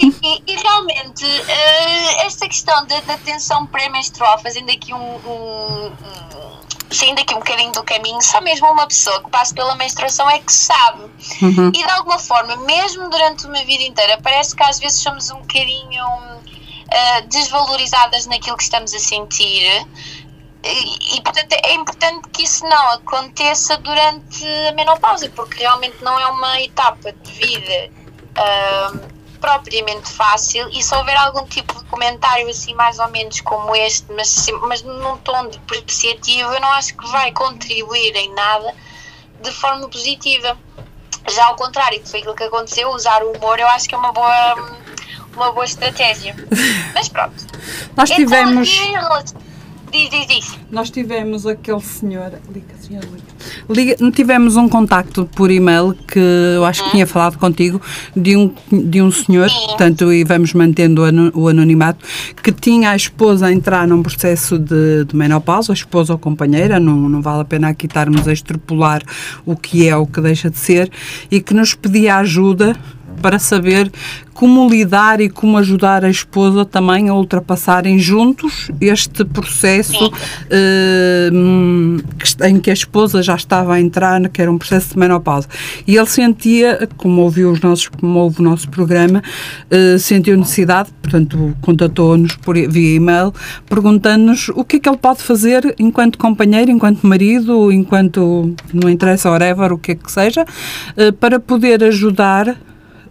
[0.02, 5.86] E, e- e realmente eh, esta questão da, da tensão pré-menstrual, fazendo aqui um, um,
[5.88, 6.60] um
[6.92, 10.40] saindo aqui um bocadinho do caminho, só mesmo uma pessoa que passa pela menstruação é
[10.40, 11.04] que sabe.
[11.42, 11.70] Uhum.
[11.70, 15.40] E de alguma forma, mesmo durante uma vida inteira, parece que às vezes somos um
[15.40, 16.04] bocadinho
[16.92, 19.88] ah, desvalorizadas naquilo que estamos a sentir.
[20.62, 26.20] E, e, portanto é importante que isso não aconteça durante a menopausa, porque realmente não
[26.20, 27.92] é uma etapa de vida
[28.36, 28.92] ah,
[29.40, 34.12] propriamente fácil e se houver algum tipo de comentário assim mais ou menos como este,
[34.12, 38.76] mas, mas num tom depreciativo, eu não acho que vai contribuir em nada
[39.42, 40.58] de forma positiva.
[41.30, 43.98] Já ao contrário, que foi aquilo que aconteceu, usar o humor eu acho que é
[43.98, 44.56] uma boa,
[45.36, 46.36] uma boa estratégia.
[46.94, 47.34] Mas pronto.
[47.96, 48.70] Nós tivemos.
[48.82, 49.50] Então, relação-
[49.92, 50.60] Diz, diz, diz.
[50.70, 52.32] Nós tivemos aquele senhor.
[52.54, 53.96] Liga, senhor, liga.
[53.98, 56.20] Liga- tivemos um contacto por e-mail que
[56.56, 57.82] eu acho que tinha falado contigo
[58.16, 59.66] de um, de um senhor, Sim.
[59.66, 61.02] portanto, e vamos mantendo
[61.34, 62.06] o anonimato,
[62.44, 66.80] que tinha a esposa a entrar num processo de, de menopausa, a esposa ou companheira,
[66.80, 69.02] não, não vale a pena aqui estarmos a extrapolar
[69.44, 70.92] o que é ou o que deixa de ser,
[71.32, 72.76] e que nos pedia ajuda
[73.22, 73.92] para saber
[74.40, 80.10] como lidar e como ajudar a esposa também a ultrapassarem juntos este processo
[80.50, 81.30] eh,
[82.48, 85.46] em que a esposa já estava a entrar, que era um processo de menopausa.
[85.86, 89.22] E ele sentia, como ouviu os nossos, como ouve o nosso programa,
[89.70, 93.34] eh, sentiu necessidade, portanto, contatou-nos por via e-mail,
[93.68, 99.30] perguntando-nos o que é que ele pode fazer enquanto companheiro, enquanto marido, enquanto não interessa,
[99.30, 100.46] whatever, o que é que seja,
[100.96, 102.56] eh, para poder ajudar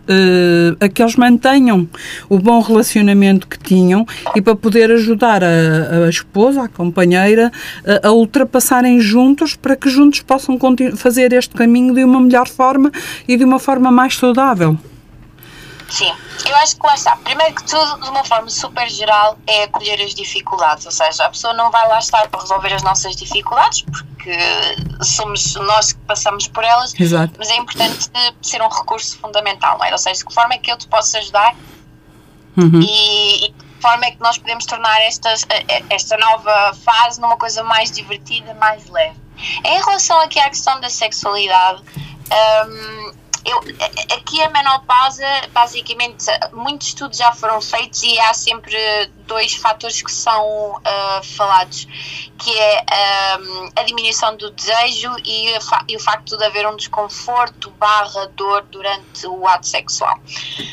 [0.08, 1.88] eh, a que eles mantenham
[2.28, 7.52] o bom relacionamento que tinham e para poder ajudar a, a esposa, a companheira,
[8.02, 10.58] a, ultrapassarem juntos para que juntos possam
[10.96, 12.90] fazer este caminho de uma melhor forma
[13.26, 14.78] e de uma forma mais saudável.
[15.88, 16.14] Sim,
[16.46, 17.16] eu acho que lá está.
[17.16, 20.84] Primeiro que tudo, de uma forma super geral, é acolher as dificuldades.
[20.84, 24.36] Ou seja, a pessoa não vai lá estar para resolver as nossas dificuldades, porque
[25.02, 27.32] somos nós que passamos por elas, Exato.
[27.38, 28.10] mas é importante
[28.42, 29.92] ser um recurso fundamental, não é?
[29.92, 31.54] Ou seja, de que forma é que eu te posso ajudar
[32.56, 32.80] Uhum.
[32.82, 35.46] e, e de que forma é que nós podemos tornar estas,
[35.88, 39.16] esta nova fase numa coisa mais divertida, mais leve.
[39.64, 41.80] Em relação aqui à questão da sexualidade,
[42.66, 43.12] hum,
[43.50, 48.76] eu, a- aqui a menopausa, basicamente, muitos estudos já foram feitos e há sempre
[49.26, 51.86] dois fatores que são ah, falados,
[52.38, 52.84] que é
[53.40, 55.52] hum, a diminuição do desejo e,
[55.88, 60.18] e o facto de haver um desconforto barra dor durante o ato sexual.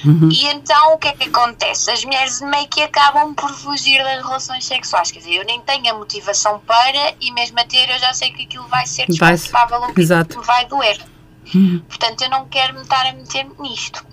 [0.06, 0.30] Uhum.
[0.32, 1.90] E então o que é que acontece?
[1.92, 5.12] As mulheres meio que acabam por fugir das relações sexuais.
[5.12, 8.32] Quer dizer, eu nem tenho a motivação para e mesmo a ter eu já sei
[8.32, 10.06] que aquilo vai ser desconfortável ou que
[10.46, 11.15] vai doer.
[11.54, 11.82] Uhum.
[11.88, 14.06] Portanto, eu não quero me estar a meter nisto.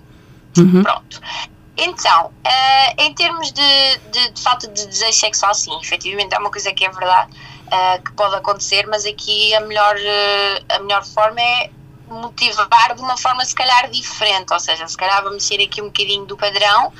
[0.57, 0.83] Uhum.
[0.83, 1.19] Pronto.
[1.75, 6.51] Então, eh, em termos de, de- de falta de desejo sexual, sim, efetivamente é uma
[6.51, 7.31] coisa que é verdade,
[7.71, 11.71] eh, que pode acontecer, mas aqui a melhor, eh, a melhor forma é
[12.07, 15.85] motivar de uma forma se calhar diferente, ou seja, se calhar vamos sair aqui um
[15.85, 16.93] bocadinho do padrão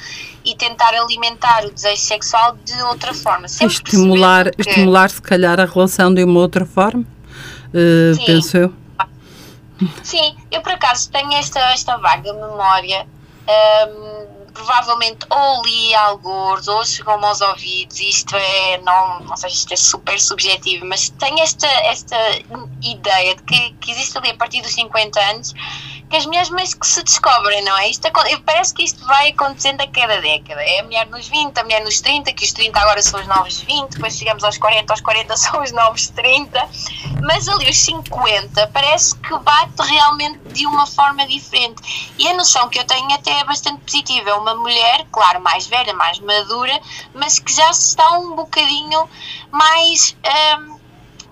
[0.44, 3.48] e tentar alimentar o desejo sexual de outra forma.
[3.48, 7.06] Sempre Estimular, que- estimular, se calhar, a relação de uma outra forma,
[8.16, 8.26] Sim.
[8.26, 8.74] penso eu.
[10.04, 13.08] Sim, eu por acaso tenho esta, esta vaga memória.
[13.90, 19.58] hum, provavelmente ou li alguns ou chegou-me aos ouvidos, isto é, não, não sei se
[19.58, 22.18] isto é super subjetivo, mas tenho esta, esta
[22.82, 25.54] ideia de que, que existe ali a partir dos 50 anos
[26.14, 27.90] que as mulheres mais que se descobrem, não é?
[27.90, 28.08] Isto,
[28.46, 30.62] parece que isto vai acontecendo a cada década.
[30.62, 33.26] É a mulher nos 20, a mulher nos 30, que os 30 agora são os
[33.26, 36.70] novos 20, depois chegamos aos 40, aos 40 são os novos 30,
[37.24, 42.14] mas ali os 50 parece que bate realmente de uma forma diferente.
[42.20, 44.36] E a noção que eu tenho até é bastante positiva.
[44.44, 46.78] Uma mulher, claro, mais velha, mais madura,
[47.14, 49.10] mas que já está um bocadinho
[49.50, 50.18] mais.
[50.60, 50.80] Hum,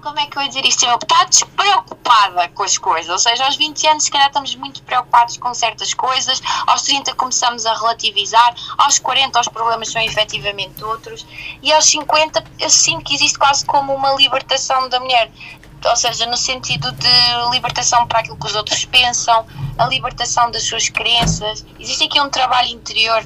[0.02, 0.86] como é que eu ia dizer isto?
[0.86, 5.38] Está despreocupada com as coisas, ou seja, aos 20 anos se calhar estamos muito preocupados
[5.38, 11.26] com certas coisas, aos 30 começamos a relativizar, aos 40 os problemas são efetivamente outros,
[11.62, 15.30] e aos 50 eu sinto que existe quase como uma libertação da mulher,
[15.86, 19.46] ou seja, no sentido de libertação para aquilo que os outros pensam,
[19.78, 23.24] a libertação das suas crenças, existe aqui um trabalho interior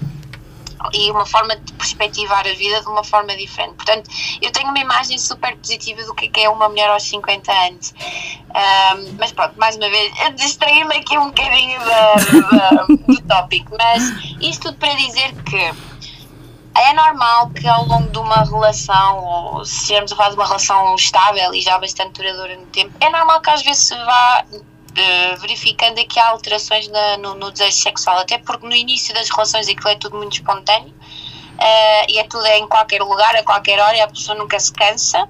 [0.94, 3.74] e uma forma de perspectivar a vida de uma forma diferente.
[3.74, 4.10] Portanto,
[4.42, 7.94] eu tenho uma imagem super positiva do que é uma mulher aos 50 anos.
[8.50, 11.80] Um, mas pronto, mais uma vez, distraí-me aqui um bocadinho
[13.08, 14.04] do tópico, mas
[14.42, 15.95] isto tudo para dizer que
[16.76, 20.46] é normal que ao longo de uma relação, ou se estivermos a falar de uma
[20.46, 24.46] relação estável e já bastante duradoura no tempo, é normal que às vezes se vá
[24.52, 29.30] uh, verificando aqui há alterações na, no, no, desejo sexual, até porque no início das
[29.30, 33.80] relações aquilo é tudo muito espontâneo uh, e é tudo em qualquer lugar, a qualquer
[33.80, 35.28] hora, e a pessoa nunca se cansa.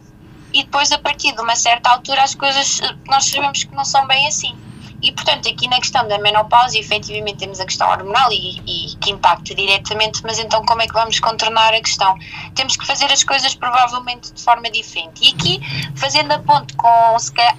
[0.52, 4.08] E depois, a partir de uma certa altura, as coisas nós sabemos que não são
[4.08, 4.58] bem assim.
[5.06, 9.12] E, portanto, aqui na questão da menopausa, efetivamente temos a questão hormonal e, e, que
[9.12, 12.18] impacta diretamente, mas então como é que vamos contornar a questão?
[12.56, 15.24] Temos que fazer as coisas provavelmente de forma diferente.
[15.24, 15.62] E aqui,
[15.96, 17.56] fazendo a ponte com, se calhar,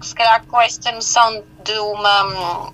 [0.00, 2.72] se calhar com esta noção de uma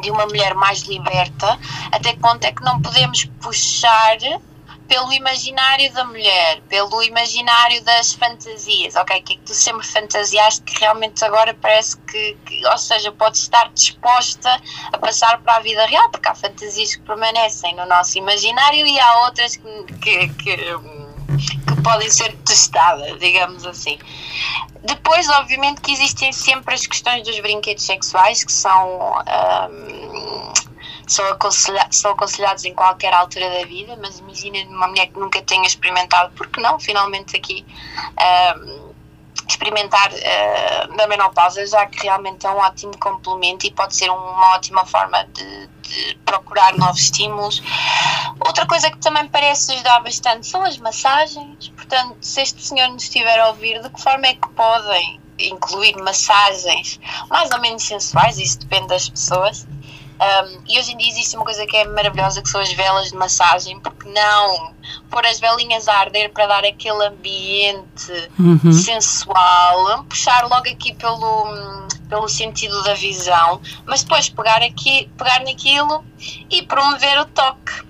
[0.00, 1.58] de uma mulher mais liberta,
[1.90, 4.16] até que ponto é que não podemos puxar
[4.88, 9.20] pelo imaginário da mulher, pelo imaginário das fantasias, ok?
[9.20, 13.36] Que é que tu sempre fantasiaste que realmente agora parece que, que, ou seja, pode
[13.36, 18.16] estar disposta a passar para a vida real, porque há fantasias que permanecem no nosso
[18.16, 23.98] imaginário e há outras que, que, que, que podem ser testadas, digamos assim.
[24.82, 29.22] Depois, obviamente, que existem sempre as questões dos brinquedos sexuais, que são,
[29.70, 30.52] um,
[31.08, 35.42] são, aconselha são aconselhados em qualquer altura da vida, mas imagina uma mulher que nunca
[35.42, 37.64] tenha experimentado, porque não, finalmente aqui.
[38.56, 38.88] Um,
[39.48, 44.54] experimentar uh, na menopausa, já que realmente é um ótimo complemento e pode ser uma
[44.54, 47.62] ótima forma de, de, procurar novos estímulos.
[48.46, 51.68] Outra coisa que também parece ajudar bastante são as massagens.
[51.70, 55.96] Portanto, se este senhor nos estiver a ouvir, de que forma é que podem incluir
[55.96, 58.38] massagens mais ou menos sensuais?
[58.38, 59.66] Isso depende das pessoas.
[60.18, 63.10] Um, e hoje em dia existe uma coisa que é maravilhosa que são as velas
[63.10, 64.74] de massagem, porque não
[65.10, 68.72] pôr as velinhas a arder para dar aquele ambiente uhum.
[68.72, 76.04] sensual, puxar logo aqui pelo, pelo sentido da visão, mas depois pegar aqui, pegar naquilo
[76.50, 77.87] e promover o toque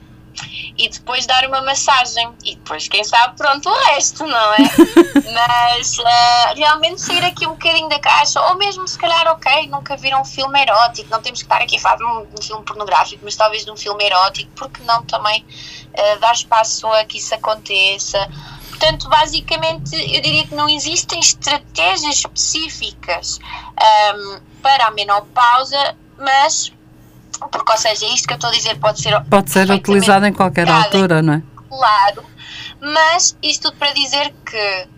[0.77, 4.59] e depois dar uma massagem e depois quem sabe pronto o resto, não é?
[5.33, 9.97] Mas uh, realmente sair aqui um bocadinho da caixa, ou mesmo se calhar, ok, nunca
[9.97, 12.65] viram um filme erótico, não temos que estar aqui a falar de um, um filme
[12.65, 17.19] pornográfico, mas talvez de um filme erótico, porque não também uh, dar espaço a que
[17.19, 18.29] isso aconteça.
[18.69, 23.41] Portanto, basicamente, eu diria que não existem estratégias específicas
[24.15, 26.73] um, para a menopausa, mas
[27.47, 29.21] porque, ou seja, isto que eu estou a dizer pode ser.
[29.25, 31.43] Pode ser utilizado em qualquer altura, não é?
[31.69, 32.25] Claro,
[32.81, 34.89] mas isto tudo para dizer que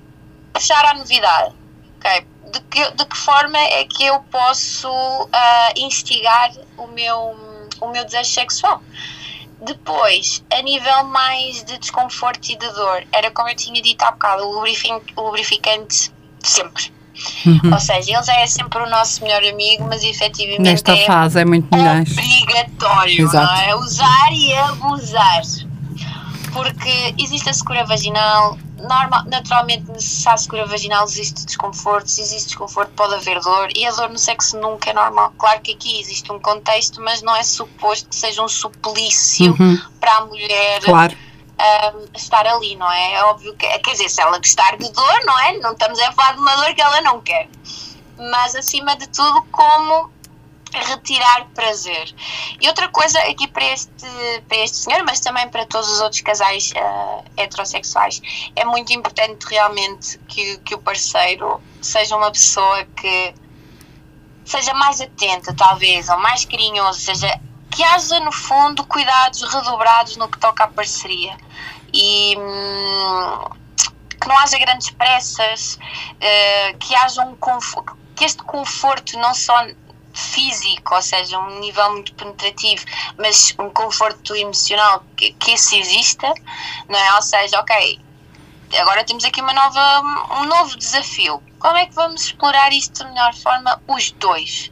[0.53, 1.55] puxar a novidade,
[1.99, 2.27] ok?
[2.53, 5.29] De que, de que forma é que eu posso uh,
[5.77, 7.37] instigar o meu,
[7.81, 8.83] o meu desejo sexual?
[9.61, 14.11] Depois, a nível mais de desconforto e de dor, era como eu tinha dito há
[14.11, 16.11] bocado, o lubrificante, o lubrificante
[16.43, 16.91] sempre
[17.45, 17.73] Uhum.
[17.73, 21.41] Ou seja, ele já é sempre o nosso melhor amigo, mas efetivamente Nesta é fase
[21.41, 23.53] é muito obrigatório, Exato.
[23.53, 23.77] não é?
[23.77, 25.43] Usar e abusar.
[26.53, 29.85] Porque existe a secura vaginal, normal, naturalmente
[30.27, 34.19] há secura vaginal existe desconforto, se existe desconforto pode haver dor e a dor no
[34.19, 35.33] sexo nunca é normal.
[35.39, 39.79] Claro que aqui existe um contexto, mas não é suposto que seja um suplício uhum.
[40.01, 40.81] para a mulher.
[40.81, 41.17] Claro
[41.61, 43.15] um, estar ali, não é?
[43.15, 45.59] É óbvio que, quer dizer, se ela gostar de dor, não é?
[45.59, 47.49] Não estamos a falar de uma dor que ela não quer.
[48.17, 50.11] Mas acima de tudo, como
[50.73, 52.15] retirar prazer.
[52.61, 53.91] E outra coisa aqui para este,
[54.49, 58.21] para este senhor, mas também para todos os outros casais uh, heterossexuais,
[58.55, 63.35] é muito importante realmente que, que o parceiro seja uma pessoa que
[64.45, 70.29] seja mais atenta, talvez, ou mais carinhoso, seja que haja no fundo cuidados redobrados no
[70.29, 71.37] que toca à parceria
[71.93, 73.45] e hum,
[74.21, 77.37] que não haja grandes pressas, uh, que haja um
[78.15, 79.67] que este conforto não só
[80.13, 82.85] físico, ou seja, um nível muito penetrativo,
[83.17, 86.33] mas um conforto emocional que, que isso exista,
[86.89, 87.15] não é?
[87.15, 88.01] Ou seja, ok,
[88.79, 90.03] agora temos aqui uma nova,
[90.41, 91.43] um novo desafio.
[91.59, 94.71] Como é que vamos explorar isto de melhor forma, os dois?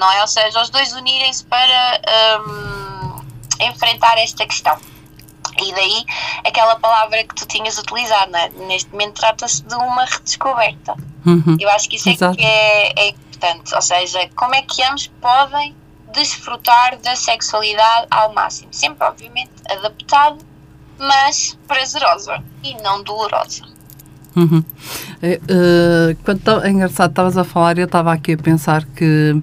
[0.00, 0.22] Não é?
[0.22, 2.00] Ou seja, os dois unirem-se para
[2.40, 3.22] um,
[3.60, 4.78] enfrentar esta questão.
[5.62, 6.04] E daí
[6.42, 8.48] aquela palavra que tu tinhas utilizado, é?
[8.66, 10.94] neste momento trata-se de uma redescoberta.
[11.26, 11.58] Uhum.
[11.60, 15.08] Eu acho que isso é que é, é importante, ou seja, como é que ambos
[15.20, 15.76] podem
[16.14, 20.38] desfrutar da sexualidade ao máximo, sempre obviamente adaptado,
[20.98, 23.62] mas prazerosa e não dolorosa.
[24.34, 24.64] Uhum.
[25.22, 29.42] Uh, quando é engraçado, estavas a falar eu estava aqui a pensar que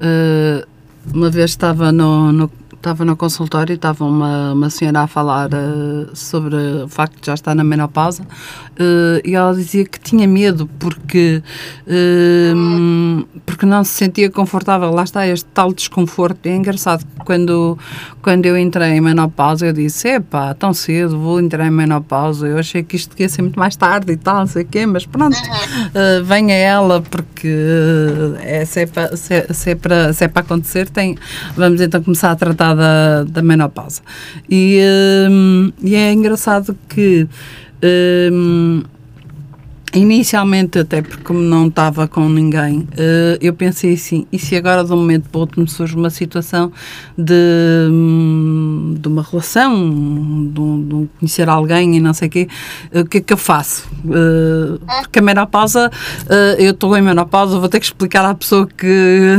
[0.00, 0.66] uh,
[1.12, 2.48] uma vez estava no, no
[2.84, 6.54] estava no consultório e estava uma, uma senhora a falar uh, sobre
[6.84, 11.42] o facto de já estar na menopausa uh, e ela dizia que tinha medo porque,
[11.86, 14.90] uh, porque não se sentia confortável.
[14.90, 16.46] Lá está este tal desconforto.
[16.46, 17.78] É engraçado que quando,
[18.20, 22.46] quando eu entrei em menopausa eu disse: epá, tão cedo, vou entrar em menopausa.
[22.46, 24.84] Eu achei que isto ia ser muito mais tarde e tal, não sei o quê,
[24.84, 27.48] mas pronto, uh, venha ela porque
[28.42, 31.16] é, se, é para, se, é, se, é para, se é para acontecer, tem,
[31.56, 34.02] vamos então começar a tratar da, da menopausa.
[34.48, 34.80] E,
[35.30, 37.26] um, e é engraçado que
[38.32, 38.82] um,
[39.94, 44.82] Inicialmente, até porque como não estava com ninguém, uh, eu pensei assim, e se agora
[44.82, 46.72] de um momento para o outro me surge uma situação
[47.16, 47.32] de,
[47.88, 52.48] hum, de uma relação, de, de, conhecer alguém e não sei o quê,
[52.92, 53.88] uh, o que é que eu faço?
[54.04, 55.90] Uh, porque a menopausa,
[56.58, 59.38] eu estou em menopausa, vou ter que explicar à pessoa que...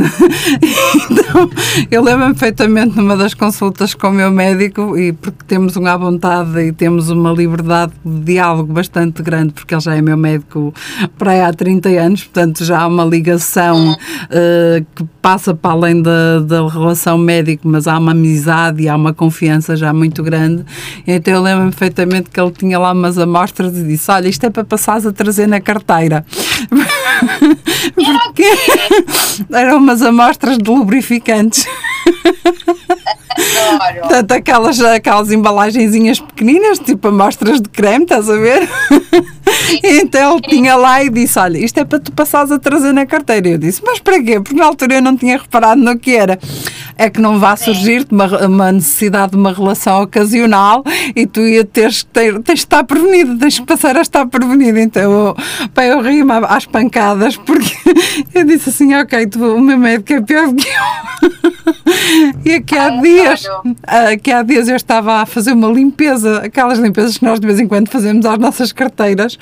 [1.10, 1.50] então,
[1.90, 6.58] eu lembro-me perfeitamente numa das consultas com o meu médico, e porque temos uma vontade
[6.60, 10.45] e temos uma liberdade de diálogo bastante grande, porque ele já é meu médico
[11.18, 16.02] para aí há 30 anos, portanto já há uma ligação uh, que passa para além
[16.02, 20.64] da, da relação médico, mas há uma amizade e há uma confiança já muito grande.
[21.06, 24.50] Então eu lembro-me perfeitamente que ele tinha lá umas amostras e disse: Olha, isto é
[24.50, 26.24] para passares a trazer na carteira.
[27.94, 28.44] Porque
[29.52, 31.66] eram umas amostras de lubrificantes.
[34.00, 38.68] Portanto, aquelas, aquelas embalagenzinhas pequeninas, tipo amostras de creme, estás a ver?
[39.82, 43.06] então ele tinha lá e disse: Olha, isto é para tu passares a trazer na
[43.06, 43.48] carteira.
[43.48, 44.40] Eu disse: Mas para quê?
[44.40, 46.38] Porque na altura eu não tinha reparado no que era.
[46.98, 50.82] É que não vá surgir-te uma, uma, necessidade de uma relação ocasional
[51.14, 54.78] e tu ia teres, ter, tens de estar prevenido, tens que passar a estar prevenido.
[54.78, 55.36] Então eu,
[55.74, 57.74] pá, eu ri-me às pancadas porque
[58.34, 61.55] eu disse assim: Ok, tu, o meu médico é pior do que eu.
[62.44, 63.44] E aqui há dias,
[63.86, 67.60] aqui há dias eu estava a fazer uma limpeza, aquelas limpezas que nós de vez
[67.60, 69.38] em quando fazemos às nossas carteiras,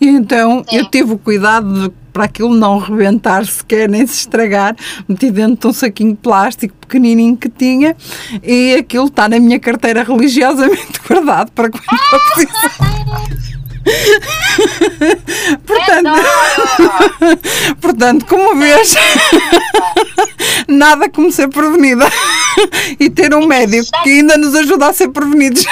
[0.00, 0.76] e então Sim.
[0.78, 4.76] eu tive o cuidado de para aquilo não rebentar sequer, nem se estragar,
[5.08, 7.96] meti dentro de um saquinho de plástico pequenininho que tinha
[8.42, 13.61] e aquilo está na minha carteira religiosamente guardado para quando eu precisar.
[15.66, 16.10] portanto,
[17.80, 18.94] portanto, como vês,
[20.68, 22.06] nada como ser prevenida
[22.98, 25.64] e ter um médico que ainda nos ajuda a ser prevenidos.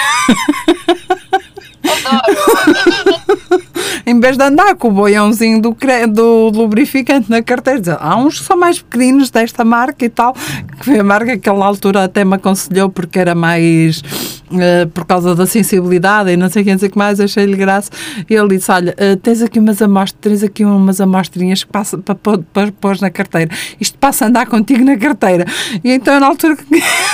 [4.07, 5.77] Em vez de andar com o boiãozinho do,
[6.13, 10.85] do lubrificante na carteira, há uns que são mais pequeninos desta marca e tal, que
[10.85, 14.03] foi a marca que aquela altura até me aconselhou porque era mais
[14.51, 17.91] uh, por causa da sensibilidade e não sei quem dizer que mais, achei-lhe graça.
[18.29, 21.99] E ele disse: Olha, uh, tens aqui umas amostras, tens aqui umas amostrinhas que passa
[21.99, 23.51] para, para pôr na carteira.
[23.81, 25.45] Isto passa a andar contigo na carteira.
[25.83, 26.57] E então, na altura,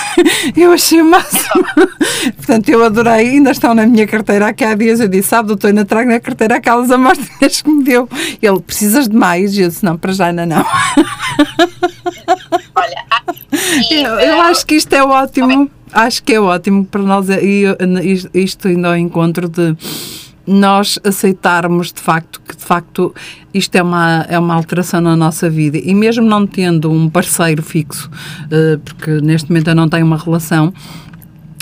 [0.57, 1.65] eu achei o máximo.
[2.37, 4.49] Portanto, eu adorei, ainda estão na minha carteira.
[4.49, 7.85] Aqui há dias eu disse: Sabe, doutor, ainda trago na carteira aquelas amostrinhas que me
[7.85, 8.09] deu.
[8.41, 9.57] Ele: Precisas de mais?
[9.57, 10.65] E eu disse: Não, para já ainda não.
[12.75, 13.05] Olha,
[13.91, 17.65] eu, eu acho que isto é ótimo acho que é ótimo para nós, e
[18.35, 19.77] isto ainda ao encontro de
[20.47, 23.13] nós aceitarmos de facto que de facto
[23.53, 27.63] isto é uma, é uma alteração na nossa vida e mesmo não tendo um parceiro
[27.63, 28.09] fixo,
[28.51, 30.73] eh, porque neste momento eu não tenho uma relação,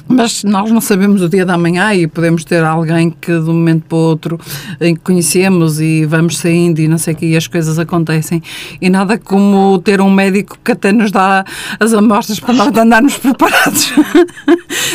[0.09, 3.55] mas nós não sabemos o dia da manhã e podemos ter alguém que de um
[3.55, 4.39] momento para o outro
[4.79, 8.43] que conhecemos e vamos saindo e não sei o que e as coisas acontecem
[8.81, 11.45] e nada como ter um médico que até nos dá
[11.81, 13.93] as amostras para nós andarmos preparados.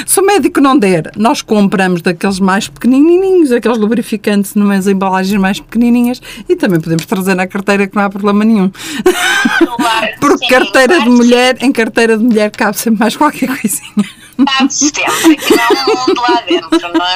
[0.05, 5.59] Se o médico não der, nós compramos daqueles mais pequenininhos, aqueles lubrificantes numas embalagens mais
[5.59, 8.71] pequenininhas e também podemos trazer na carteira que não há problema nenhum.
[10.19, 15.35] Porque carteira de mulher, em carteira de mulher cabe sempre mais qualquer coisinha metade sempre,
[15.37, 17.15] que não é um mundo lá dentro, não é?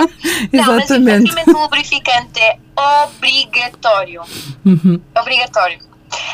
[0.52, 1.34] Não, Exatamente.
[1.34, 2.58] mas o lubrificante é
[3.04, 4.22] obrigatório.
[4.66, 5.02] Uhum.
[5.20, 5.80] Obrigatório.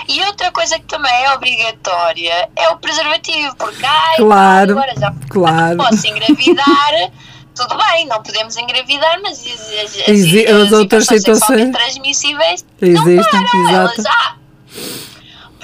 [0.08, 5.14] E outra coisa que também é obrigatória é o preservativo, porque ai, claro, agora já
[5.30, 5.78] claro.
[5.78, 7.12] posso engravidar.
[7.56, 13.52] Tudo bem, não podemos engravidar, mas as, as, as, as outras situações transmissíveis existem, não
[13.52, 13.74] param, exato.
[13.74, 14.39] elas já.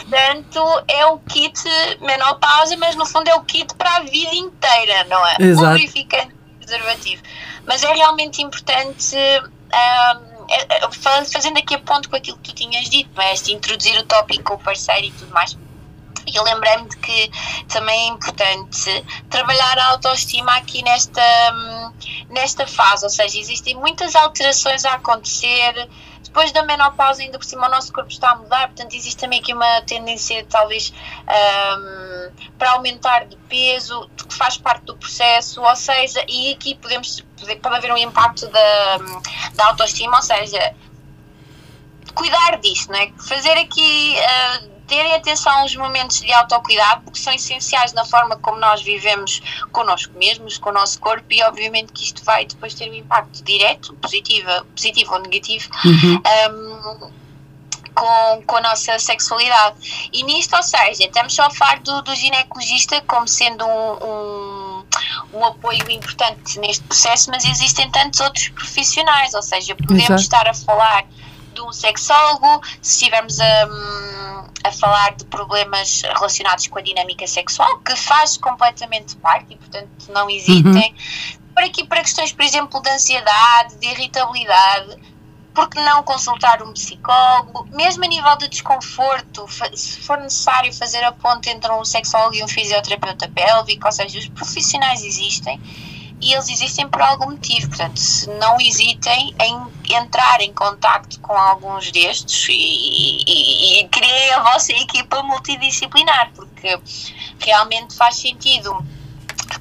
[0.09, 1.59] Portanto, é o kit
[1.99, 5.35] menopausa, mas no fundo é o kit para a vida inteira, não é?
[5.39, 5.67] Exato.
[5.69, 7.23] Lubrificante preservativo.
[7.65, 9.15] Mas é realmente importante.
[9.15, 10.35] Um,
[11.31, 13.33] fazendo aqui a ponto com aquilo que tu tinhas dito, não é?
[13.33, 15.57] de introduzir o tópico com o parceiro e tudo mais.
[16.27, 17.31] E lembrei-me de que
[17.67, 21.21] também é importante trabalhar a autoestima aqui nesta,
[22.29, 25.87] nesta fase, ou seja, existem muitas alterações a acontecer.
[26.25, 29.39] Depois da menopausa, ainda por cima, o nosso corpo está a mudar, portanto, existe também
[29.39, 30.91] aqui uma tendência, talvez,
[31.23, 37.23] um, para aumentar de peso, que faz parte do processo, ou seja, e aqui podemos,
[37.61, 38.97] pode haver um impacto da,
[39.53, 40.75] da autoestima, ou seja,
[42.13, 43.11] cuidar disto, não é?
[43.17, 44.15] Fazer aqui.
[44.17, 49.41] Uh, terem atenção aos momentos de autocuidado, porque são essenciais na forma como nós vivemos
[49.71, 53.43] connosco mesmos, com o nosso corpo, e obviamente que isto vai depois ter um impacto
[53.43, 55.69] direto, positivo, positivo ou negativo.
[55.83, 56.21] Uhum.
[56.51, 57.25] Um,
[57.95, 60.09] com, com a nossa sexualidade.
[60.11, 64.83] E nisto, ou seja, estamos só a falar do, do ginecologista como sendo um, um,
[65.33, 70.21] um, apoio importante neste processo, mas existem tantos outros profissionais, ou seja, podemos Exato.
[70.21, 71.05] estar a falar
[71.55, 73.67] de um sexólogo, se estivermos a,
[74.63, 79.89] a falar de problemas relacionados com a dinâmica sexual, que faz completamente parte e, portanto,
[80.09, 80.91] não hesitem.
[80.91, 81.39] Uhum.
[81.55, 84.97] Para aqui, para questões, por exemplo, de ansiedade, de irritabilidade,
[85.53, 91.13] porque não consultar um psicólogo, mesmo a nível de desconforto, se for necessário fazer a
[91.13, 95.59] ponte entre um sexólogo e um fisioterapeuta pélvico, ou seja, os profissionais existem
[96.21, 101.33] e eles existem por algum motivo, portanto, se não hesitem em entrar em contacto com
[101.33, 106.79] alguns destes e, e, e a vossa equipa multidisciplinar, porque
[107.39, 108.83] realmente faz sentido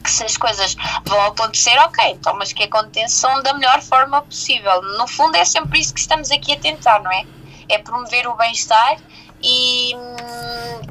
[0.02, 4.82] que se as coisas vão acontecer, ok, então, mas que aconteçam da melhor forma possível.
[4.98, 7.24] No fundo, é sempre isso que estamos aqui a tentar, não é?
[7.68, 8.98] É promover o bem-estar
[9.42, 9.94] e,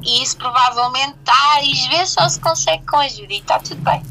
[0.02, 4.02] e, isso provavelmente às vezes só se consegue com ajuda e está tudo bem.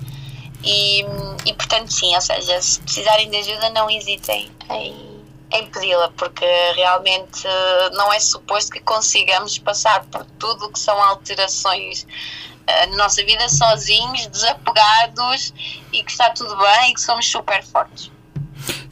[0.63, 1.01] E,
[1.45, 6.45] e portanto, sim, ou seja, se precisarem de ajuda, não hesitem em, em pedi-la, porque
[6.75, 7.43] realmente
[7.93, 12.07] não é suposto que consigamos passar por tudo o que são alterações
[12.65, 15.53] na nossa vida sozinhos, desapegados
[15.91, 18.09] e que está tudo bem e que somos super fortes.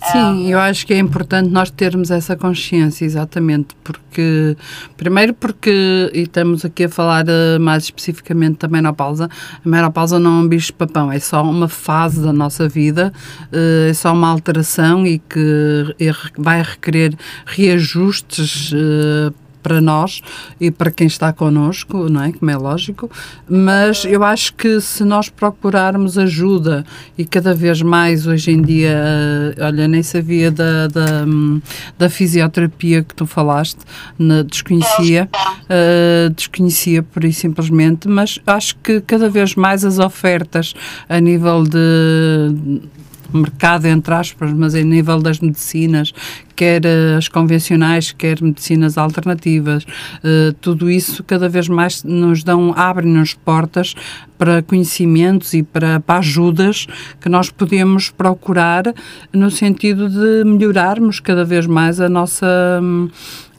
[0.03, 4.57] Sim, um, eu acho que é importante nós termos essa consciência, exatamente, porque,
[4.97, 9.29] primeiro porque, e estamos aqui a falar uh, mais especificamente da menopausa,
[9.63, 13.13] a menopausa não é um bicho-papão, é só uma fase da nossa vida,
[13.53, 15.95] uh, é só uma alteração e que
[16.35, 19.31] vai requerer reajustes uh,
[19.61, 20.21] para nós
[20.59, 22.31] e para quem está connosco, não é?
[22.31, 23.09] Como é lógico,
[23.49, 26.85] mas eu acho que se nós procurarmos ajuda
[27.17, 28.97] e cada vez mais hoje em dia,
[29.57, 31.25] uh, olha, nem sabia da, da,
[31.97, 33.79] da, fisioterapia que tu falaste,
[34.17, 40.73] na, desconhecia, uh, desconhecia por isso simplesmente, mas acho que cada vez mais as ofertas
[41.09, 42.81] a nível de
[43.33, 46.13] mercado, entre aspas, mas em nível das medicinas,
[46.55, 46.81] quer
[47.17, 53.95] as convencionais, quer medicinas alternativas, uh, tudo isso cada vez mais nos dão, abrem-nos portas
[54.37, 56.87] para conhecimentos e para, para ajudas
[57.19, 58.93] que nós podemos procurar
[59.33, 62.81] no sentido de melhorarmos cada vez mais a nossa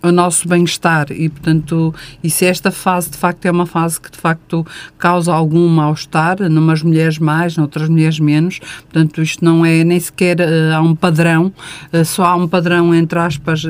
[0.03, 1.07] o nosso bem-estar.
[1.13, 4.67] E, portanto, e se esta fase de facto é uma fase que de facto
[4.99, 10.41] causa algum mal-estar, numas mulheres mais, noutras mulheres menos, portanto, isto não é nem sequer
[10.41, 11.53] uh, há um padrão,
[11.93, 13.69] uh, só há um padrão, entre aspas, uh,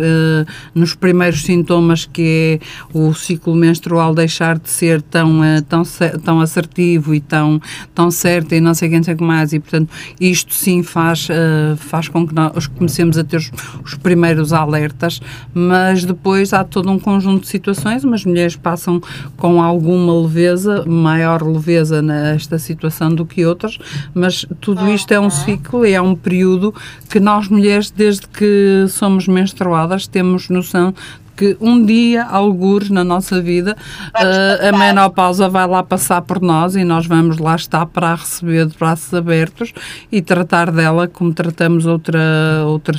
[0.75, 5.83] nos primeiros sintomas que é o ciclo menstrual deixar de ser tão, tão,
[6.25, 7.61] tão assertivo e tão,
[7.95, 11.29] tão certo e não sei quem não que mais, e portanto, isto sim faz,
[11.77, 13.51] faz com que nós comecemos a ter os,
[13.85, 15.21] os primeiros alertas,
[15.53, 19.03] mas depois depois há todo um conjunto de situações, umas mulheres passam
[19.37, 23.77] com alguma leveza, maior leveza nesta situação do que outras,
[24.15, 26.73] mas tudo isto é um ciclo e é um período
[27.11, 30.95] que nós mulheres, desde que somos menstruadas, temos noção
[31.37, 33.77] que um dia, algures na nossa vida,
[34.09, 38.15] uh, a menopausa vai lá passar por nós e nós vamos lá estar para a
[38.15, 39.73] receber de braços abertos
[40.11, 42.21] e tratar dela como tratamos outra,
[42.67, 42.99] outra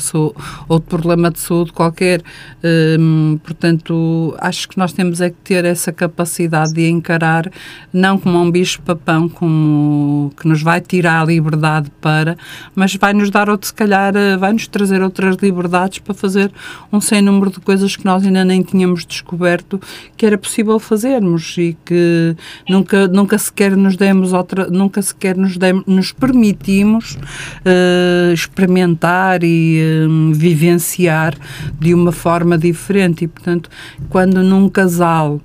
[0.67, 2.21] outro problema de saúde qualquer.
[2.63, 7.51] Um, portanto, acho que nós temos é que ter essa capacidade de encarar,
[7.91, 12.37] não como um bicho-papão, como que nos vai tirar a liberdade para,
[12.75, 16.51] mas vai nos dar outro, se calhar, vai nos trazer outras liberdades para fazer
[16.91, 19.79] um sem número de coisas que nós nós ainda nem tínhamos descoberto
[20.15, 22.35] que era possível fazermos e que
[22.69, 29.81] nunca, nunca sequer nos demos outra, nunca sequer nos, demos, nos permitimos uh, experimentar e
[30.07, 31.35] uh, vivenciar
[31.79, 33.25] de uma forma diferente.
[33.25, 33.69] E, portanto,
[34.09, 35.41] quando num casal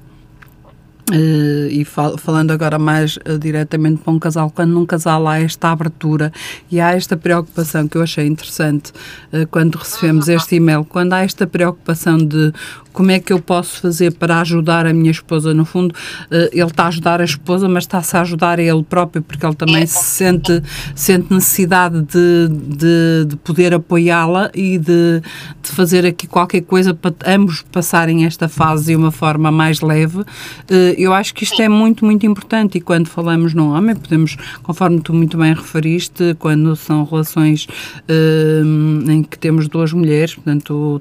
[1.10, 5.40] Uh, e fal falando agora mais uh, diretamente para um casal, quando num casal há
[5.40, 6.30] esta abertura
[6.70, 8.92] e há esta preocupação que eu achei interessante
[9.32, 12.52] uh, quando recebemos este e-mail, quando há esta preocupação de
[12.92, 15.52] como é que eu posso fazer para ajudar a minha esposa?
[15.54, 18.82] No fundo, uh, ele está a ajudar a esposa, mas está-se a ajudar a ele
[18.82, 20.62] próprio, porque ele também se sente,
[20.94, 25.20] sente necessidade de, de, de poder apoiá-la e de,
[25.62, 30.18] de, fazer aqui qualquer coisa para ambos passarem esta fase de uma forma mais leve.
[30.18, 34.36] Uh, eu acho que isto é muito, muito importante e quando falamos no homem, podemos,
[34.62, 37.66] conforme tu muito bem referiste, quando são relações
[38.08, 41.00] uh, em que temos duas mulheres, portanto,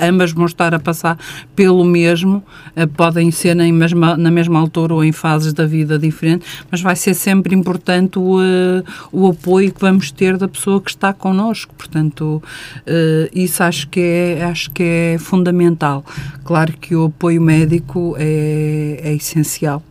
[0.00, 1.07] ambas vão estar a passar
[1.54, 2.42] pelo mesmo,
[2.74, 6.80] eh, podem ser na mesma, na mesma altura ou em fases da vida diferentes, mas
[6.80, 8.82] vai ser sempre importante o, eh,
[9.12, 11.74] o apoio que vamos ter da pessoa que está connosco.
[11.74, 12.42] Portanto,
[12.86, 16.04] eh, isso acho que é, acho que é fundamental.
[16.44, 19.82] Claro que o apoio médico é, é essencial,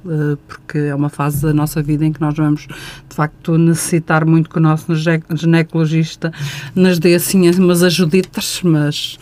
[0.48, 4.50] porque é uma fase da nossa vida em que nós vamos, de facto, necessitar muito
[4.50, 6.32] que o nosso ginecologista
[6.76, 9.18] nos dê assim umas ajuditas, mas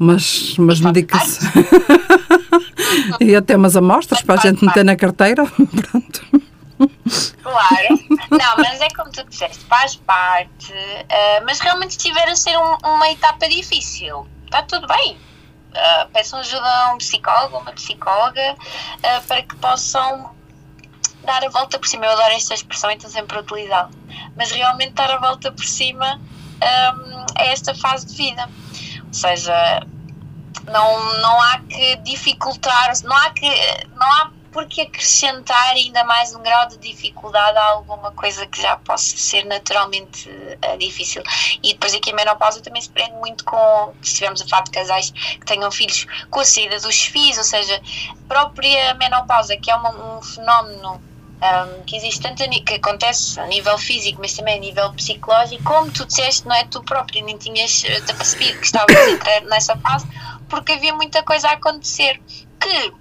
[0.00, 1.52] umas, umas medicações
[3.20, 5.44] e até umas amostras para a gente meter na carteira.
[5.46, 6.50] Pronto.
[7.42, 7.88] Claro,
[8.30, 12.76] não, mas é como tu disseste, faz parte, uh, mas realmente estiver a ser um,
[12.82, 15.18] uma etapa difícil, está tudo bem.
[15.70, 20.30] Uh, peçam ajuda a um psicólogo, uma psicóloga, uh, para que possam
[21.22, 22.06] dar a volta por cima.
[22.06, 23.90] Eu adoro esta expressão e estou sempre a utilizá-la,
[24.34, 26.18] mas realmente dar a volta por cima
[26.60, 28.48] um, a esta fase de vida.
[29.10, 29.86] Ou seja,
[30.66, 33.48] não, não há que dificultar, não há que
[33.96, 38.60] não há por que acrescentar ainda mais um grau de dificuldade a alguma coisa que
[38.60, 41.22] já possa ser naturalmente uh, difícil.
[41.62, 44.70] E depois aqui a menopausa também se prende muito com, se estivermos a falar de
[44.70, 47.80] casais que tenham filhos com a saída dos FIs, ou seja,
[48.10, 51.00] a própria menopausa, que é uma, um fenómeno
[51.40, 55.90] um, que existe tanto que acontece a nível físico, mas também a nível psicológico, como
[55.90, 59.40] tu disseste, não é tu próprio, nem tinhas eh, te percebido que estavas a entrar
[59.42, 60.06] nessa fase,
[60.48, 62.20] porque havia muita coisa a acontecer
[62.60, 62.92] que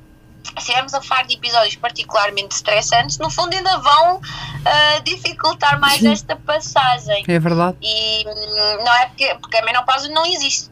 [0.44, 6.00] se estivermos a falar de episódios particularmente estressantes, no fundo ainda vão uh, dificultar mais
[6.00, 6.12] Sim.
[6.12, 7.24] esta passagem.
[7.28, 7.78] É verdade.
[7.82, 10.70] E hum, não é porque, porque a menopausa não existe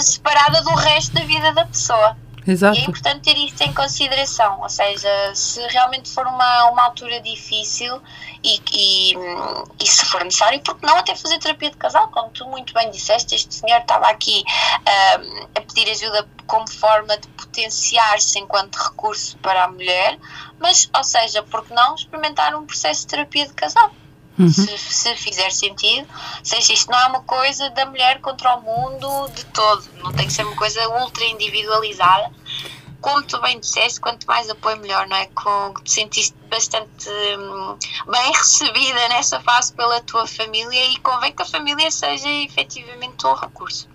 [0.00, 2.16] separada do resto da vida da pessoa.
[2.46, 2.78] Exato.
[2.78, 7.20] E é importante ter isto em consideração, ou seja, se realmente for uma, uma altura
[7.20, 8.00] difícil
[8.42, 9.14] e, e,
[9.82, 12.90] e se for necessário, porque não até fazer terapia de casal, como tu muito bem
[12.90, 14.44] disseste, este senhor estava aqui
[15.18, 20.16] um, a pedir ajuda como forma de potenciar-se enquanto recurso para a mulher,
[20.60, 23.90] mas, ou seja, porque não experimentar um processo de terapia de casal?
[24.38, 24.52] Uhum.
[24.52, 26.06] Se, se, fizer sentido.
[26.42, 30.26] Seja, isto não é uma coisa da mulher contra o mundo de todo, não tem
[30.26, 32.30] que ser uma coisa ultra individualizada.
[33.00, 35.26] Como tu bem disseste, quanto mais apoio, melhor, não é?
[35.26, 37.08] Com, te sentiste bastante
[37.38, 37.78] hum,
[38.10, 43.34] bem recebida nessa fase pela tua família e convém que a família seja efetivamente um
[43.34, 43.88] recurso.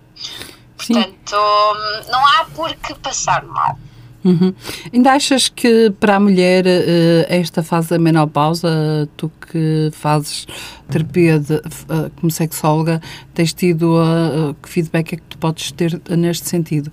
[0.77, 3.77] Portanto, hum, não há por que passar mal.
[4.23, 4.53] Uhum.
[4.93, 10.45] Ainda achas que para a mulher uh, esta fase da menopausa, tu que fazes
[10.89, 13.01] terapia de, uh, como sexóloga,
[13.33, 16.91] tens tido uh, que feedback é que tu podes ter neste sentido?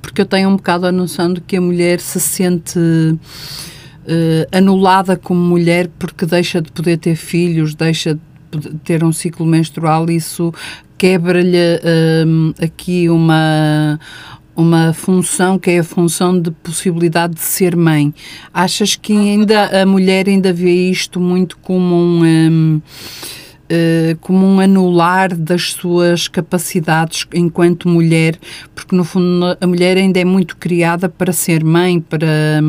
[0.00, 2.78] porque eu tenho um bocado a noção de que a mulher se sente
[4.50, 10.08] anulada como mulher porque deixa de poder ter filhos, deixa de ter um ciclo menstrual,
[10.08, 10.54] isso
[10.96, 11.58] quebra-lhe
[12.58, 14.00] aqui uma
[14.58, 18.12] uma função que é a função de possibilidade de ser mãe.
[18.52, 22.82] Achas que ainda a mulher ainda vê isto muito como um, um
[24.20, 28.38] como um anular das suas capacidades enquanto mulher,
[28.74, 32.26] porque no fundo a mulher ainda é muito criada para ser mãe, para,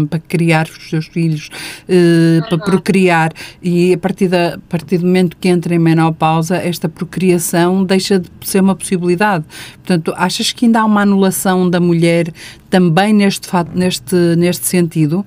[0.09, 1.49] para criar os seus filhos,
[1.87, 2.47] uhum.
[2.47, 3.31] para procriar,
[3.61, 8.19] e a partir, da, a partir do momento que entra em menopausa, esta procriação deixa
[8.19, 9.45] de ser uma possibilidade.
[9.75, 12.31] Portanto, achas que ainda há uma anulação da mulher
[12.69, 15.25] também neste, neste, neste sentido?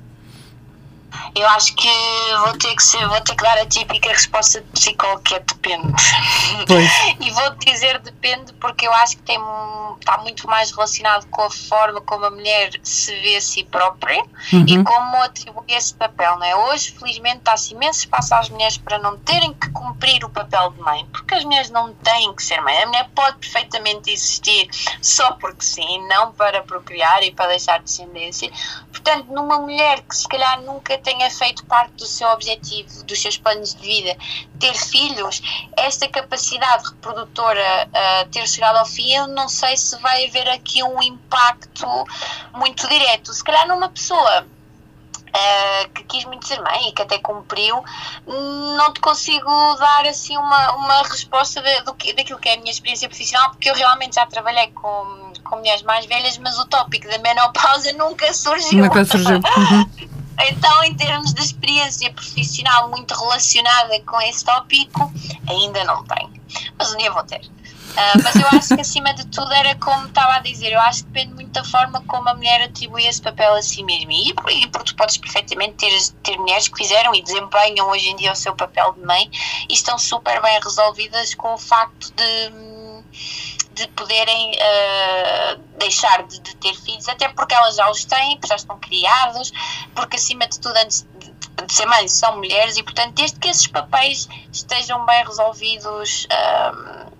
[1.34, 1.88] Eu acho que
[2.44, 5.40] vou ter que, ser, vou ter que dar a típica resposta de psicólogo que é
[5.40, 5.92] depende.
[6.66, 6.90] Pois.
[7.20, 9.38] e vou dizer depende porque eu acho que tem,
[10.00, 14.22] está muito mais relacionado com a forma como a mulher se vê a si própria
[14.52, 14.64] Uhum.
[14.66, 16.36] e como atribui esse papel.
[16.38, 16.56] Não é?
[16.56, 20.80] Hoje, felizmente, dá-se imenso espaço às mulheres para não terem que cumprir o papel de
[20.80, 22.82] mãe, porque as mulheres não têm que ser mãe.
[22.82, 24.68] A mulher pode perfeitamente existir
[25.00, 28.50] só porque sim, não para procriar e para deixar descendência.
[28.90, 33.36] Portanto, numa mulher que se calhar nunca tenha feito parte do seu objetivo, dos seus
[33.36, 34.16] planos de vida,
[34.58, 35.42] ter filhos,
[35.76, 40.82] esta capacidade reprodutora uh, ter chegado ao fim, eu não sei se vai haver aqui
[40.82, 41.86] um impacto
[42.54, 43.32] muito direto.
[43.32, 44.46] Se calhar numa pessoa
[45.34, 47.82] Uh, que quis muito ser mãe e que até cumpriu,
[48.26, 52.56] não te consigo dar assim uma, uma resposta de, do que, daquilo que é a
[52.58, 56.66] minha experiência profissional, porque eu realmente já trabalhei com, com mulheres mais velhas, mas o
[56.66, 58.84] tópico da menopausa nunca surgiu.
[58.84, 59.40] Nunca surgiu.
[59.56, 60.21] Uhum.
[60.48, 65.12] Então, em termos de experiência profissional muito relacionada com esse tópico,
[65.48, 66.32] ainda não tenho.
[66.78, 67.40] Mas um dia vou ter.
[67.92, 71.04] Uh, mas eu acho que acima de tudo era como estava a dizer, eu acho
[71.04, 74.12] que depende muito da forma como a mulher atribui esse papel a si mesma.
[74.12, 78.16] E, e porque tu podes perfeitamente ter, ter mulheres que fizeram e desempenham hoje em
[78.16, 79.30] dia o seu papel de mãe
[79.68, 82.52] e estão super bem resolvidas com o facto de
[83.74, 88.56] de poderem uh, deixar de, de, ter filhos, até porque elas já os têm, já
[88.56, 89.52] estão criados,
[89.94, 93.48] porque acima de tudo, antes de, de ser mães, são mulheres e, portanto, desde que
[93.48, 96.26] esses papéis estejam bem resolvidos.
[96.26, 97.12] Uh,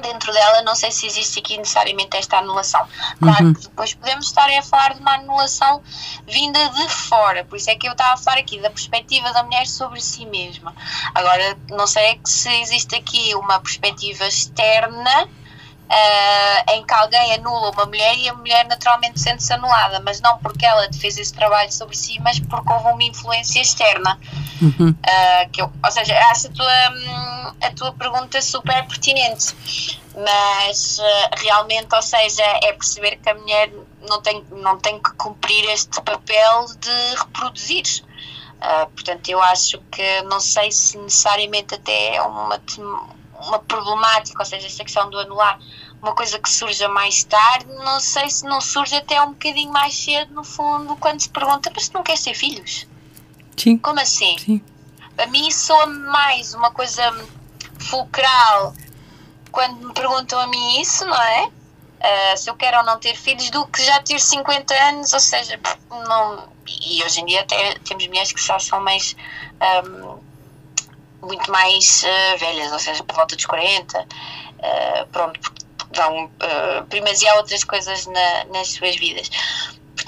[0.00, 2.86] dentro dela, não sei se existe aqui necessariamente esta anulação.
[3.18, 3.54] Claro uhum.
[3.54, 5.82] que depois podemos estar a falar de uma anulação
[6.26, 9.42] vinda de fora, por isso é que eu estava a falar aqui da perspectiva da
[9.42, 10.74] mulher sobre si mesma.
[11.14, 15.28] Agora, não sei é se existe aqui uma perspectiva externa
[15.90, 20.38] Uh, em que alguém anula uma mulher e a mulher naturalmente sente-se anulada, mas não
[20.38, 24.16] porque ela fez esse trabalho sobre si, mas porque houve uma influência externa.
[24.62, 24.90] Uhum.
[24.90, 29.52] Uh, que eu, ou seja, acho a tua, a tua pergunta super pertinente,
[30.14, 33.72] mas uh, realmente, ou seja, é perceber que a mulher
[34.08, 38.04] não tem, não tem que cumprir este papel de reproduzir.
[38.94, 42.60] portanto, eu acho que não sei se necessariamente até é uma
[43.46, 45.58] uma problemática, ou seja, esta questão do anular,
[46.02, 49.94] uma coisa que surja mais tarde, não sei se não surge até um bocadinho mais
[49.94, 52.86] cedo, no fundo, quando se pergunta, mas tu não queres ter filhos?
[53.56, 53.76] Sim.
[53.78, 54.38] Como assim?
[54.38, 54.62] Sim.
[55.18, 57.02] A mim soa mais uma coisa
[57.78, 58.74] fulcral
[59.50, 61.46] quando me perguntam a mim isso, não é?
[61.46, 65.20] Uh, se eu quero ou não ter filhos, do que já ter 50 anos, ou
[65.20, 65.60] seja,
[65.90, 66.48] não.
[66.82, 69.14] E hoje em dia até temos mulheres que já são mais.
[69.84, 70.19] Um,
[71.22, 75.40] muito mais uh, velhas, ou seja, por volta dos 40, uh, pronto,
[75.94, 79.30] vão uh, primazia outras coisas na, nas suas vidas.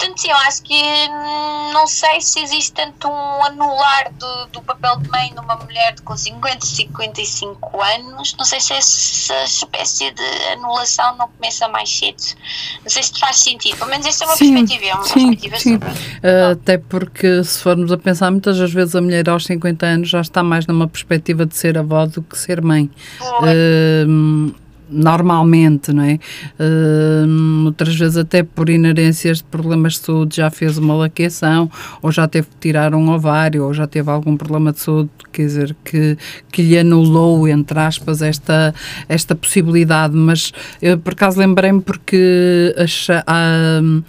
[0.03, 0.83] Portanto, sim, eu acho que
[1.73, 6.17] não sei se existe tanto um anular do, do papel de mãe numa mulher com
[6.17, 8.35] 50, 55 anos.
[8.37, 12.21] Não sei se essa espécie de anulação não começa mais cedo.
[12.83, 13.77] Não sei se faz sentido.
[13.77, 14.85] Pelo menos essa é uma sim, perspectiva.
[14.85, 15.73] É uma sim, perspectiva sim.
[15.73, 15.89] sobre...
[15.89, 20.09] Uh, até porque, se formos a pensar, muitas das vezes a mulher aos 50 anos
[20.09, 22.91] já está mais numa perspectiva de ser avó do que ser mãe.
[23.21, 24.53] Uh,
[24.93, 26.19] normalmente, não é?
[26.59, 31.69] Uh, outras vezes até por inerências de problemas de saúde já fez uma laqueação,
[32.01, 35.43] ou já teve que tirar um ovário, ou já teve algum problema de saúde, quer
[35.43, 36.17] dizer, que,
[36.51, 38.73] que lhe anulou, entre aspas, esta,
[39.09, 40.15] esta possibilidade.
[40.15, 44.03] Mas eu, por acaso, lembrei-me porque achei, uh,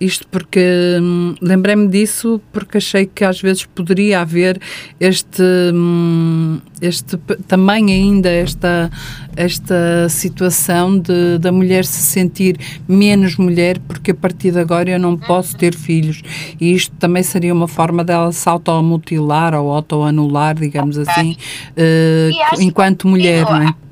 [0.00, 0.60] isto porque
[1.00, 4.60] hum, lembrei-me disso porque achei que às vezes poderia haver
[4.98, 5.42] este,
[5.72, 7.16] hum, este
[7.46, 8.90] também ainda esta,
[9.36, 14.98] esta situação de da mulher se sentir menos mulher porque a partir de agora eu
[14.98, 16.22] não posso ter filhos
[16.60, 21.36] e isto também seria uma forma dela se automutilar ou autoanular, digamos assim,
[21.70, 23.83] uh, enquanto mulher, não é?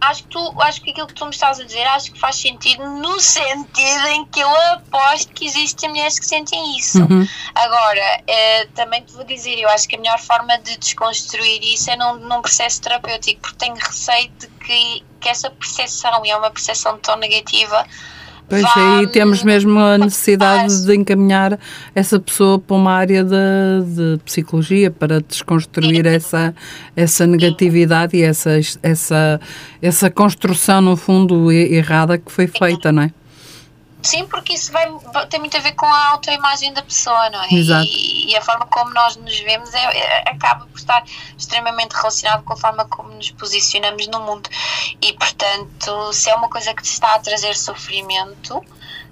[0.00, 2.36] Acho que, tu, acho que aquilo que tu me estás a dizer acho que faz
[2.36, 6.98] sentido no sentido em que eu aposto que existem mulheres que sentem isso.
[6.98, 7.26] Uhum.
[7.54, 11.90] Agora, eh, também te vou dizer, eu acho que a melhor forma de desconstruir isso
[11.90, 16.36] é num, num processo terapêutico, porque tenho receio de que, que essa percepção, e é
[16.36, 17.86] uma percepção tão negativa,
[18.48, 21.58] Pois aí temos mesmo a necessidade de encaminhar
[21.94, 23.34] essa pessoa para uma área de,
[23.88, 26.54] de psicologia para desconstruir essa,
[26.94, 29.40] essa negatividade e essa, essa,
[29.82, 33.10] essa construção, no fundo, errada que foi feita, não é?
[34.06, 34.86] Sim, porque isso vai,
[35.28, 37.52] tem muito a ver com a autoimagem da pessoa, não é?
[37.52, 37.84] Exato.
[37.84, 41.04] E, e a forma como nós nos vemos é, é, acaba por estar
[41.36, 44.48] extremamente relacionado com a forma como nos posicionamos no mundo.
[45.02, 48.64] E, portanto, se é uma coisa que te está a trazer sofrimento,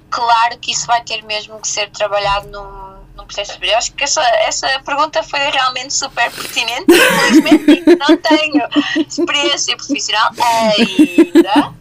[0.08, 3.78] claro que isso vai ter mesmo que ser trabalhado num, num processo superior?
[3.78, 6.86] Acho que essa, essa pergunta foi realmente super pertinente.
[6.88, 8.62] Infelizmente, não tenho
[9.08, 11.74] experiência profissional ainda.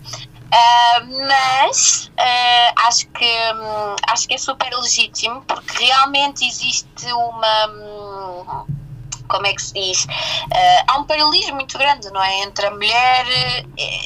[0.54, 7.68] Uh, mas uh, acho, que, um, acho que é super legítimo porque realmente existe uma.
[7.70, 8.84] Um,
[9.28, 10.06] como é que se diz?
[10.06, 12.42] Uh, há um paralelismo muito grande, não é?
[12.42, 13.26] Entre a mulher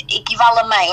[0.10, 0.88] equivale a mãe.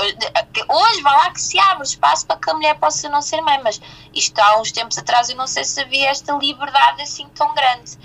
[0.67, 3.57] Hoje vai lá que se abre espaço para que a mulher possa não ser mãe,
[3.63, 3.79] mas
[4.13, 7.97] isto há uns tempos atrás eu não sei se havia esta liberdade assim tão grande.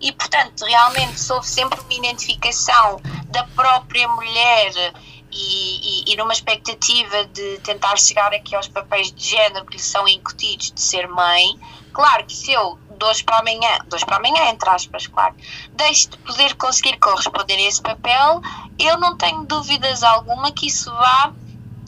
[0.00, 4.92] E portanto, realmente houve sempre uma identificação da própria mulher
[5.32, 9.82] e, e, e, numa expectativa de tentar chegar aqui aos papéis de género que lhe
[9.82, 11.58] são incutidos de ser mãe,
[11.92, 15.34] claro que se eu dois para amanhã, dois para amanhã, entre aspas, claro,
[15.72, 18.40] deixo de poder conseguir corresponder a esse papel,
[18.78, 21.32] eu não tenho dúvidas alguma que isso vá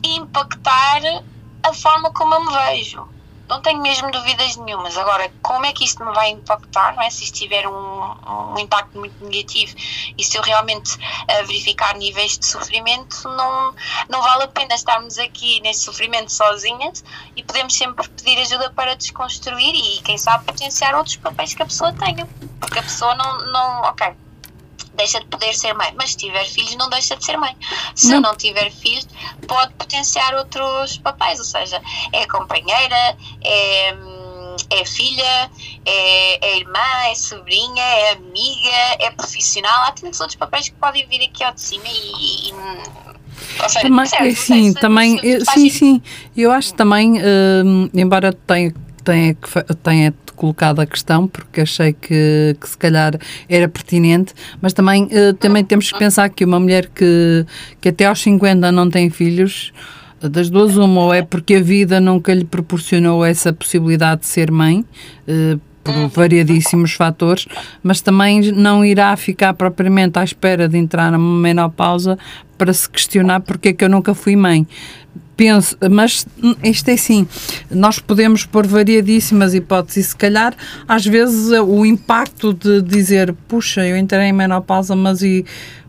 [0.02, 1.00] impactar
[1.62, 3.13] a forma como eu me vejo
[3.48, 4.96] não tenho mesmo dúvidas nenhumas.
[4.96, 7.10] Agora, como é que isto me vai impactar, não é?
[7.10, 9.74] Se isto tiver um, um impacto muito negativo
[10.16, 13.74] e se eu realmente uh, verificar níveis de sofrimento, não,
[14.08, 17.04] não vale a pena estarmos aqui nesse sofrimento sozinhas
[17.36, 21.66] e podemos sempre pedir ajuda para desconstruir e, quem sabe, potenciar outros papéis que a
[21.66, 22.26] pessoa tenha.
[22.60, 24.14] Porque a pessoa não, não ok,
[24.94, 27.56] deixa de poder ser mãe, mas se tiver filhos não deixa de ser mãe.
[27.94, 29.06] Se não, não tiver filhos,
[29.46, 31.80] pode potenciar outros papéis, ou seja,
[32.12, 33.94] é companheira, é,
[34.70, 35.50] é filha,
[35.84, 36.78] é, é, irmã,
[37.10, 41.52] é sobrinha, é amiga, é profissional, há tantos outros papéis que podem vir aqui ao
[41.52, 43.04] de cima e, e
[43.68, 45.20] Seja, também, certo, sim, também,
[45.52, 46.02] sim, sim,
[46.36, 48.72] eu acho também, uh, embora tenha
[49.04, 49.36] tenha,
[49.82, 53.18] tenha colocado a questão, porque achei que, que se calhar
[53.48, 57.46] era pertinente, mas também, uh, também temos que pensar que uma mulher que,
[57.80, 59.72] que até aos 50 não tem filhos,
[60.20, 64.50] das duas, uma, ou é porque a vida nunca lhe proporcionou essa possibilidade de ser
[64.50, 64.84] mãe,
[65.28, 67.46] uh, por variadíssimos fatores,
[67.82, 72.18] mas também não irá ficar propriamente à espera de entrar numa menopausa
[72.56, 74.66] para se questionar porque é que eu nunca fui mãe
[75.36, 76.26] penso, mas
[76.62, 77.26] isto é assim,
[77.70, 80.54] nós podemos pôr variadíssimas hipóteses e se calhar
[80.86, 85.44] às vezes o impacto de dizer, puxa, eu entrei em menopausa, mas e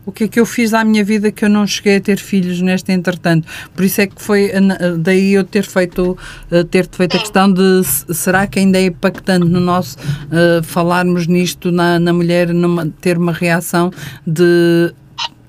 [0.06, 2.18] o que é que eu fiz à minha vida que eu não cheguei a ter
[2.18, 3.48] filhos neste entretanto.
[3.74, 4.52] Por isso é que foi
[5.00, 6.16] daí eu ter feito,
[6.50, 7.82] eh, ter feito a questão de
[8.14, 13.18] será que ainda é impactante no nosso uh, falarmos nisto na, na mulher numa, ter
[13.18, 13.90] uma reação
[14.24, 14.94] de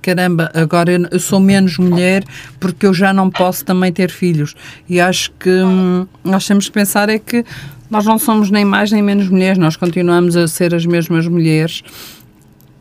[0.01, 2.23] caramba, agora eu, eu, sou menos mulher
[2.59, 4.55] porque eu já não posso também ter filhos.
[4.87, 7.43] E acho que hum, nós temos que pensar é que
[7.89, 11.83] nós não somos nem mais nem menos mulheres, nós continuamos a ser as mesmas mulheres.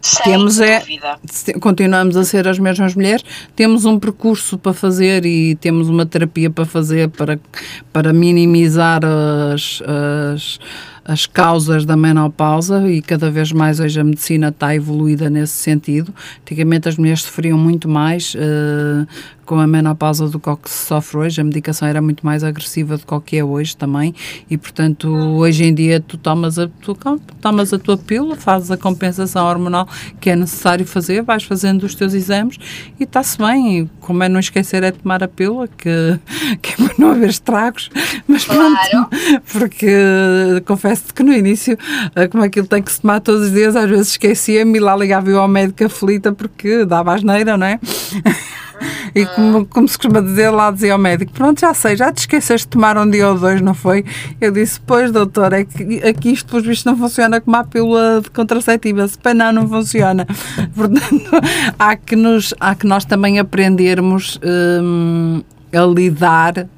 [0.01, 0.85] Sem temos é
[1.61, 3.25] continuamos a ser as mesmas mulheres
[3.57, 7.41] temos um percurso para fazer e temos uma terapia para fazer para
[7.93, 9.83] para minimizar as,
[10.33, 10.61] as
[11.07, 16.13] as causas da menopausa e cada vez mais hoje a medicina está evoluída nesse sentido.
[16.43, 19.07] Antigamente as mulheres sofriam muito mais uh,
[19.45, 21.41] com a menopausa do que se sofre hoje.
[21.41, 24.13] A medicação era muito mais agressiva do que é hoje também
[24.51, 26.99] e, portanto, hoje em dia tu tomas a, tu
[27.41, 29.89] tomas a tua pílula, fazes a compensação hormonal
[30.21, 32.59] que é necessário fazer, vais fazendo os teus exames
[32.99, 33.89] e está-se bem.
[34.01, 36.19] Como é não esquecer é tomar a pílula, que,
[36.61, 37.91] que é para não haver estragos.
[38.27, 39.09] Mas pronto, claro.
[39.53, 39.87] porque
[40.67, 41.79] confesso confesso que no início,
[42.15, 44.97] eh, como aquilo tem que se tomar todos os dias, às vezes esquecia-me e lá
[44.97, 47.79] ligava eu ao médico aflita porque dava asneira, não é?
[49.15, 52.19] E como, como, se costuma dizer, lá dizia ao médico: Pronto, já sei, já te
[52.19, 54.05] esqueceste de tomar um dia ou dois, não foi?
[54.39, 58.21] Eu disse: Pois, doutor, é que aqui isto, pelos vistos, não funciona como a pílula
[58.23, 59.09] de contraceptiva.
[59.09, 60.27] Se não, não funciona.
[60.77, 61.31] Portanto,
[61.79, 65.43] há que, nos, há que nós também aprendermos hum,
[65.73, 66.69] a lidar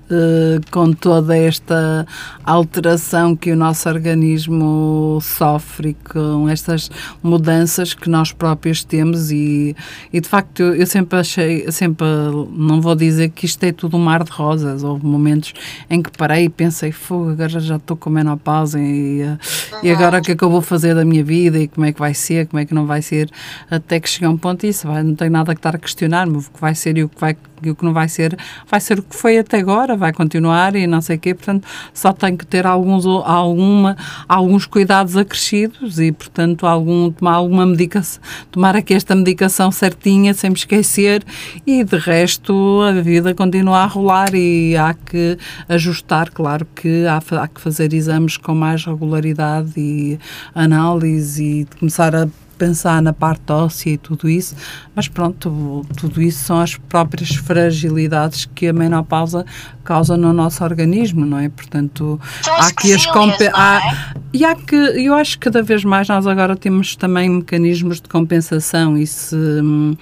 [0.70, 2.06] com toda esta
[2.44, 6.90] alteração que o nosso organismo sofre, com estas
[7.22, 9.76] mudanças que nós próprios temos e,
[10.12, 12.06] e de facto eu, eu sempre achei, sempre,
[12.52, 15.52] não vou dizer que isto é tudo um mar de rosas, houve momentos
[15.90, 19.38] em que parei e pensei, fogo, agora já estou com menopausa e, uhum.
[19.82, 21.92] e agora o que é que eu vou fazer da minha vida e como é
[21.92, 23.30] que vai ser, como é que não vai ser,
[23.70, 26.42] até que chega um ponto isso, vai, não tenho nada que estar a questionar-me, o
[26.42, 28.36] que vai ser e o que, vai, e o que não vai ser,
[28.66, 31.66] vai ser o que foi até agora, vai continuar e não sei o quê, portanto,
[31.92, 33.96] só tem que ter alguns, alguma,
[34.28, 40.50] alguns cuidados acrescidos e, portanto, algum, tomar alguma medicação, tomar aqui esta medicação certinha, sem
[40.50, 41.24] me esquecer,
[41.66, 45.36] e de resto a vida continua a rolar e há que
[45.68, 50.18] ajustar, claro que há, há que fazer exames com mais regularidade e
[50.54, 52.28] análise e começar a
[52.58, 54.54] pensar na parte óssea e tudo isso,
[54.94, 59.46] mas pronto, tudo isso são as próprias fragilidades que a menopausa
[59.84, 61.48] causa no nosso organismo, não é?
[61.48, 66.08] Portanto, há aqui as compe há, e há que, eu acho que cada vez mais
[66.08, 69.96] nós agora temos também mecanismos de compensação e se hum,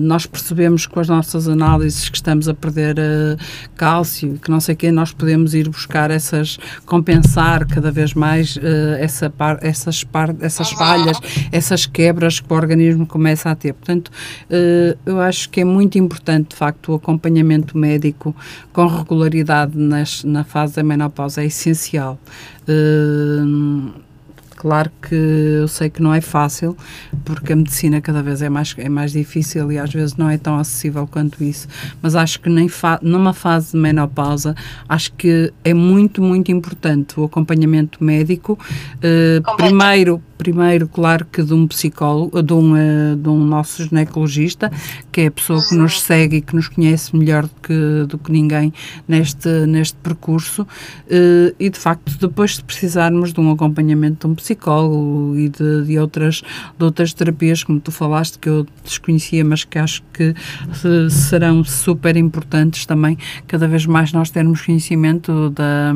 [0.00, 3.38] nós percebemos com as nossas análises que estamos a perder uh,
[3.76, 8.56] cálcio, que não sei o quê, nós podemos ir buscar essas, compensar cada vez mais
[8.56, 8.60] uh,
[8.98, 11.18] essa par, essas, par, essas falhas,
[11.52, 13.72] essas quebras que o organismo começa a ter.
[13.74, 14.10] Portanto,
[15.04, 18.34] eu acho que é muito importante, de facto, o acompanhamento médico
[18.72, 22.18] com regularidade nas, na fase da menopausa, é essencial.
[22.68, 24.07] Uh,
[24.58, 26.76] Claro que eu sei que não é fácil,
[27.24, 30.36] porque a medicina cada vez é mais, é mais difícil e às vezes não é
[30.36, 31.68] tão acessível quanto isso,
[32.02, 32.68] mas acho que nem
[33.00, 34.56] numa fase de menopausa,
[34.88, 38.58] acho que é muito, muito importante o acompanhamento médico.
[38.96, 44.70] Uh, primeiro, primeiro, claro que de um psicólogo, de um, uh, de um nosso ginecologista,
[45.10, 48.16] que é a pessoa que nos segue e que nos conhece melhor do que, do
[48.16, 48.72] que ninguém
[49.06, 54.34] neste, neste percurso, uh, e de facto, depois de precisarmos de um acompanhamento de um
[54.36, 56.42] psicólogo e de, de, outras,
[56.78, 60.34] de outras terapias, como tu falaste, que eu desconhecia, mas que acho que
[61.10, 65.92] serão super importantes também, cada vez mais nós termos conhecimento da.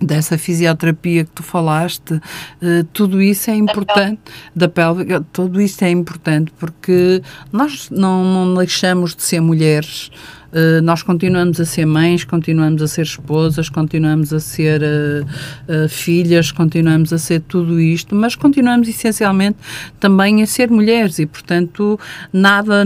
[0.00, 4.20] Dessa fisioterapia que tu falaste, uh, tudo isso é importante,
[4.56, 7.22] da pélvica, tudo isso é importante porque
[7.52, 10.10] nós não, não deixamos de ser mulheres,
[10.52, 15.88] Uh, nós continuamos a ser mães, continuamos a ser esposas, continuamos a ser uh, uh,
[15.88, 19.58] filhas, continuamos a ser tudo isto, mas continuamos essencialmente
[20.00, 21.98] também a ser mulheres e, portanto,
[22.32, 22.82] nada,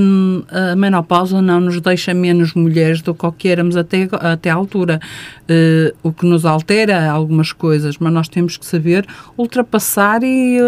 [0.51, 4.55] a menopausa não nos deixa menos mulheres do que o que éramos até, até à
[4.55, 5.01] altura.
[6.03, 9.07] o que nos altera algumas coisas, mas nós temos que saber
[9.37, 10.59] ultrapassar e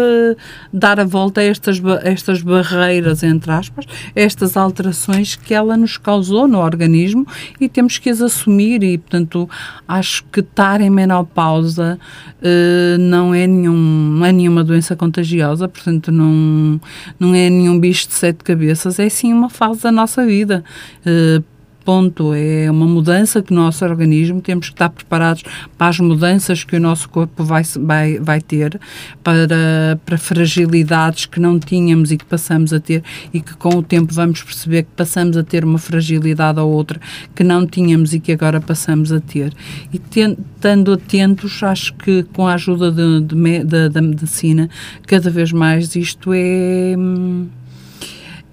[0.71, 3.85] dar a volta a estas, a estas barreiras, entre aspas,
[4.15, 7.27] estas alterações que ela nos causou no organismo organismo
[7.59, 9.49] e temos que as assumir e, portanto,
[9.87, 11.99] acho que estar em menopausa
[12.39, 13.75] uh, não, é nenhum,
[14.17, 16.79] não é nenhuma doença contagiosa, portanto, não,
[17.19, 20.63] não é nenhum bicho de sete cabeças, é sim uma fase da nossa vida.
[21.05, 21.43] Uh,
[21.87, 22.33] ponto.
[22.33, 25.41] É uma mudança que o nosso organismo, temos que estar preparados
[25.77, 28.77] para as mudanças que o nosso corpo vai, vai, vai ter,
[29.23, 33.01] para, para fragilidades que não tínhamos e que passamos a ter
[33.33, 36.99] e que com o tempo vamos perceber que passamos a ter uma fragilidade ou outra
[37.33, 39.53] que não tínhamos e que agora passamos a ter.
[39.93, 44.69] E estando atentos, acho que com a ajuda de, de, de, da medicina,
[45.05, 47.47] cada vez mais isto é hum,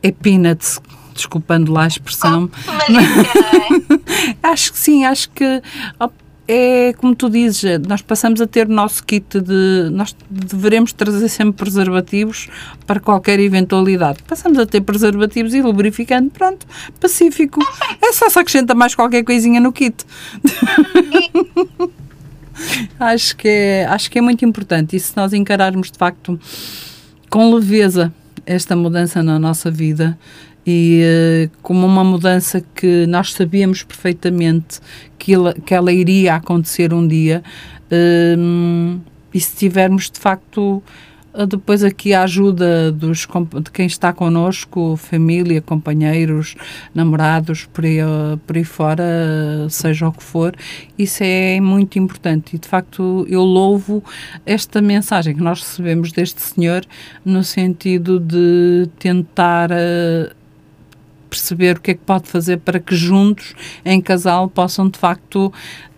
[0.05, 0.78] é peanuts,
[1.15, 2.51] desculpando lá a expressão.
[4.43, 5.62] acho que sim, acho que
[6.47, 9.89] é como tu dizes, nós passamos a ter o nosso kit de.
[9.91, 12.49] Nós deveremos trazer sempre preservativos
[12.87, 14.23] para qualquer eventualidade.
[14.25, 16.67] Passamos a ter preservativos e lubrificante, pronto,
[17.01, 17.61] pacífico.
[18.03, 20.05] É só se acrescenta mais qualquer coisinha no kit.
[23.01, 24.97] acho, que é, acho que é muito importante.
[24.97, 26.39] E se nós encararmos de facto
[27.31, 28.12] com leveza
[28.45, 30.19] esta mudança na nossa vida,
[30.67, 34.81] e uh, como uma mudança que nós sabíamos perfeitamente
[35.19, 37.43] que ela, que ela iria acontecer um dia
[37.91, 39.01] uh,
[39.33, 40.83] e se tivermos de facto
[41.35, 43.27] eh, depois aqui a ajuda dos,
[43.62, 46.55] de quem está connosco, família, companheiros,
[46.95, 47.99] namorados, por aí,
[48.47, 49.05] por aí fora,
[49.69, 50.55] seja o que for,
[50.97, 52.55] isso é muito importante.
[52.55, 54.03] E de facto eu louvo
[54.47, 56.87] esta mensagem que nós recebemos deste senhor
[57.25, 60.44] no sentido de tentar uh,
[61.35, 63.55] perceber o que é que pode fazer para que juntos,
[63.85, 65.53] em casal, possam de facto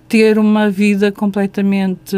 [0.09, 2.17] ter uma vida completamente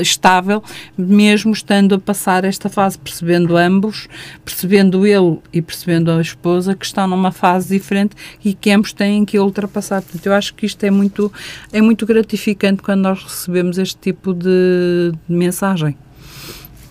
[0.00, 0.64] estável,
[0.96, 4.08] mesmo estando a passar esta fase, percebendo ambos,
[4.42, 9.26] percebendo ele e percebendo a esposa que estão numa fase diferente e que ambos têm
[9.26, 10.00] que ultrapassar.
[10.00, 11.30] Portanto, eu acho que isto é muito,
[11.70, 15.94] é muito gratificante quando nós recebemos este tipo de, de mensagem.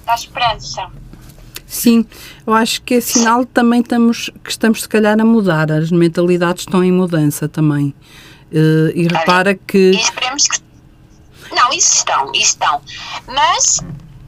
[0.05, 0.91] Dá esperança.
[1.74, 2.05] Sim,
[2.45, 6.61] eu acho que é sinal também estamos, que estamos se calhar a mudar, as mentalidades
[6.61, 7.95] estão em mudança também.
[8.51, 9.89] Uh, e repara que.
[9.89, 10.59] E esperemos que.
[11.51, 12.80] Não, isso estão, isso estão.
[13.26, 13.80] Mas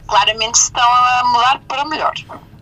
[0.07, 2.13] claramente estão a mudar para melhor.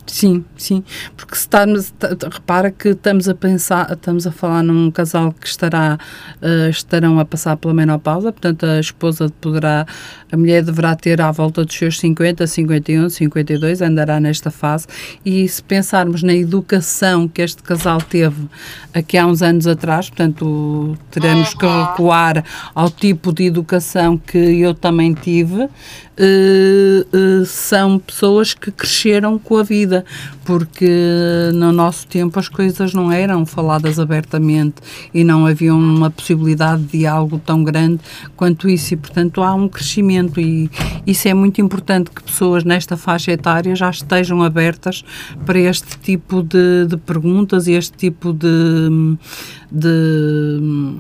[0.06, 0.84] Sim, sim,
[1.16, 1.94] porque se estamos,
[2.32, 5.98] repara que estamos a pensar, estamos a falar num casal que estará,
[6.42, 9.88] uh, estarão a passar pela menopausa, portanto a esposa poderá,
[10.30, 14.88] a mulher deverá ter à volta dos seus 50, 51, 52, andará nesta fase,
[15.26, 18.50] e se pensarmos na educação que este casal teve
[18.94, 22.44] aqui há uns anos atrás, portanto teremos que recuar
[22.76, 25.70] ao tipo de educação que eu também tive, uh,
[27.42, 30.06] uh, são pessoas que cresceram com a vida vida,
[30.44, 30.90] porque
[31.54, 34.76] no nosso tempo as coisas não eram faladas abertamente
[35.14, 38.00] e não havia uma possibilidade de algo tão grande
[38.36, 40.70] quanto isso, e portanto há um crescimento, e
[41.06, 45.04] isso é muito importante que pessoas nesta faixa etária já estejam abertas
[45.46, 49.18] para este tipo de, de perguntas e este tipo de,
[49.72, 50.96] de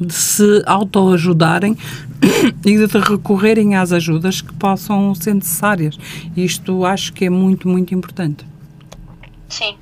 [0.00, 1.76] de se autoajudarem
[2.64, 5.98] e de recorrerem às ajudas que possam ser necessárias.
[6.36, 8.44] Isto acho que é muito, muito importante.
[9.48, 9.76] Sim.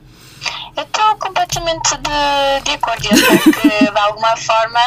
[0.76, 1.16] Eu estou
[1.48, 3.06] completamente de, de acordo.
[3.06, 4.80] Eu espero que, de alguma forma,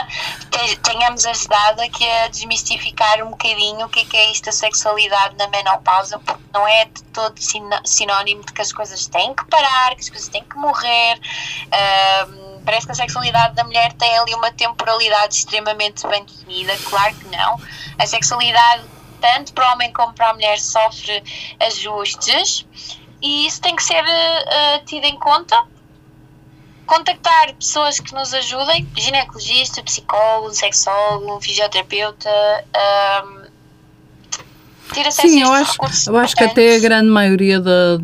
[0.84, 5.36] tenhamos ajudado aqui a desmistificar um bocadinho o que é, que é isto da sexualidade
[5.38, 7.36] na menopausa, porque não é de todo
[7.84, 11.20] sinónimo de que as coisas têm que parar, que as coisas têm que morrer.
[11.68, 17.16] Uh, parece que a sexualidade da mulher tem ali uma temporalidade extremamente bem definida, claro
[17.16, 17.60] que não.
[17.98, 18.84] A sexualidade,
[19.20, 21.24] tanto para o homem como para a mulher, sofre
[21.60, 22.66] ajustes
[23.22, 25.56] e isso tem que ser uh, tido em conta.
[26.92, 32.30] Contactar pessoas que nos ajudem, ginecologista, psicólogo, sexólogo, fisioterapeuta,
[33.26, 33.42] um,
[34.94, 35.78] ter acesso Sim, a eu acho,
[36.08, 37.98] eu acho que até a grande maioria da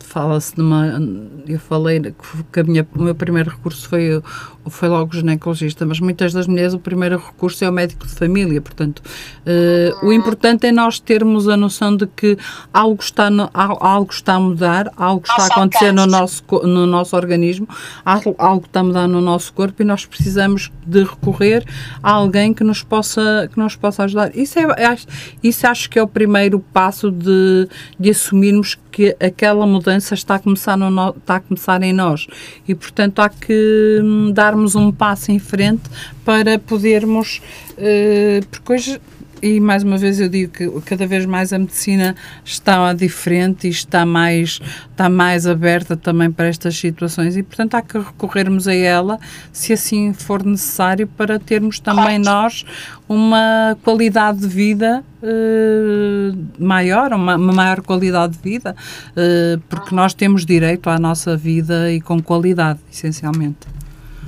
[0.00, 1.00] fala-se de uma.
[1.46, 2.14] Eu falei
[2.52, 4.22] que a minha, o meu primeiro recurso foi
[4.68, 8.60] foi logo ginecologista, mas muitas das mulheres o primeiro recurso é o médico de família,
[8.60, 12.36] portanto, uh, o importante é nós termos a noção de que
[12.72, 17.16] algo está, no, algo está a mudar, algo está a acontecer no nosso, no nosso
[17.16, 17.68] organismo,
[18.04, 21.64] algo está a mudar no nosso corpo e nós precisamos de recorrer
[22.02, 24.34] a alguém que nos possa, que nos possa ajudar.
[24.36, 24.96] Isso, é,
[25.42, 30.38] isso acho que é o primeiro passo de, de assumirmos que aquela mudança está a
[30.38, 32.26] começar, no, está a começar em nós
[32.66, 35.82] e, portanto, há que hum, dar darmos um passo em frente
[36.24, 37.40] para podermos,
[37.72, 39.00] uh, porque hoje
[39.40, 43.70] e mais uma vez eu digo que cada vez mais a medicina está diferente e
[43.70, 48.74] está mais, está mais aberta também para estas situações e portanto há que recorrermos a
[48.74, 49.16] ela
[49.52, 52.64] se assim for necessário para termos também nós
[53.08, 58.74] uma qualidade de vida uh, maior, uma, uma, maior qualidade de vida,
[59.12, 63.78] uh, porque nós temos direito à nossa vida e com qualidade, essencialmente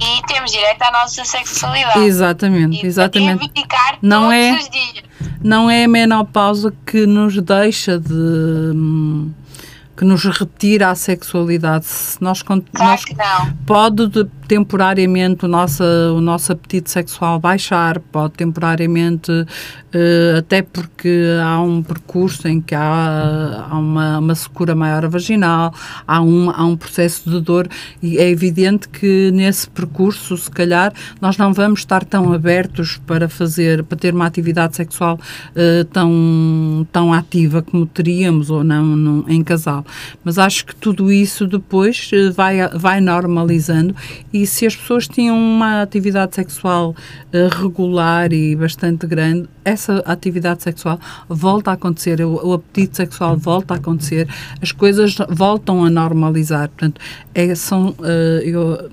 [0.00, 2.00] e temos direito à nossa sexualidade.
[2.00, 3.50] Exatamente, e exatamente.
[4.00, 4.58] Não é,
[5.42, 9.30] não é a menopausa que nos deixa de hum,
[10.00, 11.84] que nos retira a sexualidade.
[11.84, 13.04] Se nós, claro nós
[13.66, 14.08] pode
[14.48, 21.82] temporariamente o nosso, o nosso apetite sexual baixar, pode temporariamente, uh, até porque há um
[21.82, 25.72] percurso em que há, há uma, uma secura maior vaginal,
[26.04, 27.68] há um, há um processo de dor
[28.02, 33.28] e é evidente que nesse percurso, se calhar, nós não vamos estar tão abertos para
[33.28, 35.16] fazer, para ter uma atividade sexual
[35.50, 39.84] uh, tão, tão ativa como teríamos ou não, não em casal.
[40.24, 43.94] Mas acho que tudo isso depois uh, vai, vai normalizando
[44.32, 50.62] e se as pessoas tinham uma atividade sexual uh, regular e bastante grande, essa atividade
[50.62, 54.28] sexual volta a acontecer, o, o, apetite sexual volta a acontecer,
[54.60, 56.68] as coisas voltam a normalizar.
[56.68, 57.00] Portanto,
[57.34, 58.90] é, são, uh, eu,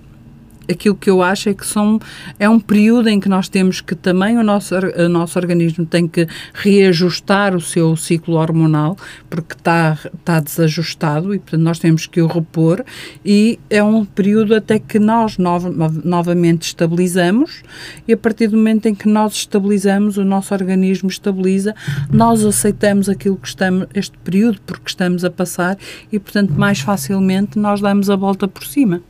[0.69, 1.99] aquilo que eu acho é que são,
[2.39, 6.07] é um período em que nós temos que também o nosso, o nosso organismo tem
[6.07, 8.97] que reajustar o seu ciclo hormonal,
[9.29, 12.83] porque está, está desajustado e, portanto, nós temos que o repor
[13.23, 15.69] e é um período até que nós nova,
[16.03, 17.63] novamente estabilizamos
[18.07, 21.75] e a partir do momento em que nós estabilizamos, o nosso organismo estabiliza,
[22.11, 25.77] nós aceitamos aquilo que estamos, este período porque estamos a passar
[26.11, 29.01] e, portanto, mais facilmente nós damos a volta por cima.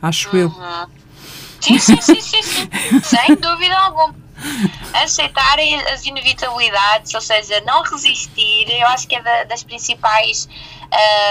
[0.00, 0.42] Acho uhum.
[0.42, 0.99] eu.
[1.60, 2.70] Sim, sim, sim, sim, sim.
[3.02, 4.14] sem dúvida alguma.
[4.94, 10.48] Aceitarem as inevitabilidades, ou seja, não resistir, eu acho que é da, das principais.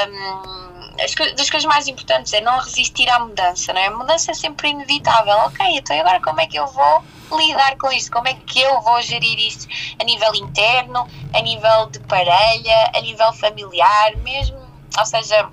[0.07, 0.69] Um,
[1.03, 3.87] as, das coisas mais importantes é não resistir à mudança, não é?
[3.87, 5.37] A mudança é sempre inevitável.
[5.45, 7.03] Ok, então agora como é que eu vou
[7.37, 8.11] lidar com isto?
[8.11, 9.67] Como é que eu vou gerir isto
[9.99, 14.59] a nível interno, a nível de parelha, a nível familiar, mesmo?
[14.97, 15.49] Ou seja,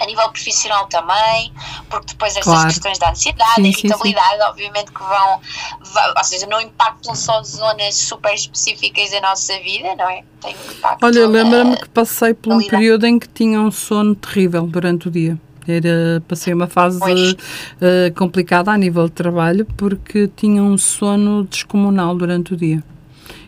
[0.00, 1.52] a nível profissional também,
[1.88, 2.68] porque depois estas claro.
[2.68, 4.48] questões da ansiedade, sim, da irritabilidade, sim, sim.
[4.48, 5.40] obviamente que vão,
[5.92, 10.24] vão, ou seja, não impactam só zonas super específicas da nossa vida, não é?
[10.40, 14.66] Tem impacto Olha, lembra-me que passei por um período em que tinha um sono terrível
[14.66, 15.38] durante o dia.
[15.68, 22.16] Era, passei uma fase uh, complicada a nível de trabalho porque tinha um sono descomunal
[22.16, 22.82] durante o dia.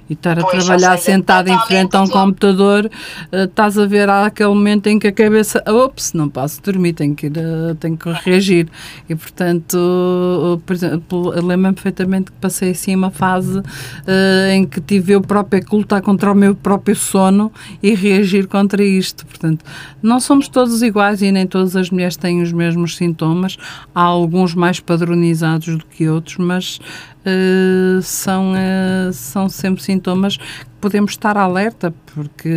[0.09, 2.91] E estar a Pois, trabalhar seja, sentado em frente a um computador,
[3.31, 6.93] eh, estás a ver há aquele momento em que a cabeça, ops, não posso dormir,
[6.93, 8.69] tenho que, ir, eh, tenho que reagir.
[9.09, 13.63] E portanto, eh, por exemplo, lembro-me perfeitamente que passei assim uma fase
[14.07, 17.53] eh, em que tive eu própria que lutar contra o meu próprio sono
[17.83, 19.27] e reagir contra isto.
[19.27, 19.65] Portanto,
[20.03, 23.57] não somos todos iguais e nem todas as mulheres têm os mesmos sintomas.
[23.95, 26.81] Há alguns mais padronizados do que outros, mas
[27.25, 32.51] eh, são, eh, são sempre sintomas que podemos estar alerta, porque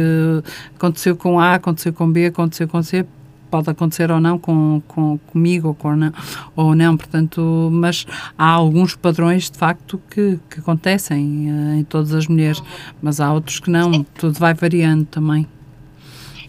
[0.76, 3.06] aconteceu com A, aconteceu com B, aconteceu com C,
[3.50, 6.12] pode acontecer ou não com, com comigo ou, com não,
[6.56, 8.06] ou não, portanto, mas
[8.38, 12.62] há alguns padrões de facto que, que acontecem eh, em todas as mulheres,
[13.02, 15.48] mas há outros que não, tudo vai variando também.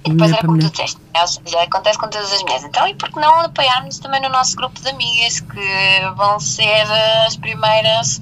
[0.07, 1.21] E depois Mulher era como tu disseste, né?
[1.21, 2.65] ou seja, acontece com todas as mulheres.
[2.65, 6.85] Então, e por que não apoiarmos também no nosso grupo de amigas que vão ser
[7.27, 8.21] as primeiras,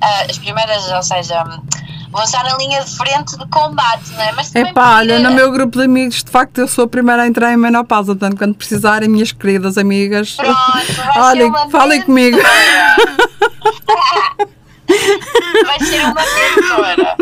[0.00, 1.44] ah, as primeiras, ou seja,
[2.10, 4.32] vão estar na linha de frente de combate, não é?
[4.32, 6.88] Mas também Epá, olha, porque- no meu grupo de amigos, de facto, eu sou a
[6.88, 10.56] primeira a entrar em menopausa, portanto, quando precisarem, minhas queridas amigas, Pronto,
[11.18, 12.38] olhem, falem comigo.
[15.66, 17.16] Vai ser uma mentora.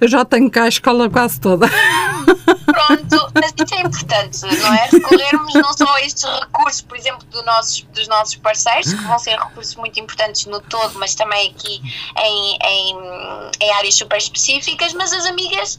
[0.00, 1.68] Eu já tenho cá a escola quase toda.
[3.64, 4.88] Isso é importante, não é?
[4.90, 9.18] Recorrermos não só a estes recursos, por exemplo, do nossos, dos nossos parceiros, que vão
[9.18, 11.80] ser recursos muito importantes no todo, mas também aqui
[12.18, 12.96] em, em,
[13.60, 15.78] em áreas super específicas, mas as amigas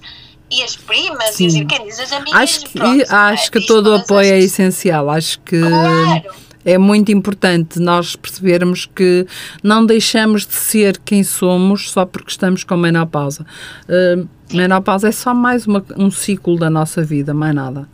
[0.51, 1.67] e as primas e as, Sim.
[1.67, 2.39] quem diz as amigas.
[2.41, 5.09] Acho que, pronto, acho que diz todo o apoio é as- essencial.
[5.09, 6.33] Acho que Claro.
[6.65, 9.25] É muito importante nós percebermos que
[9.63, 13.45] não deixamos de ser quem somos só porque estamos com menopausa.
[13.87, 17.87] Uh, menopausa é só mais uma- um ciclo da nossa vida, mais nada.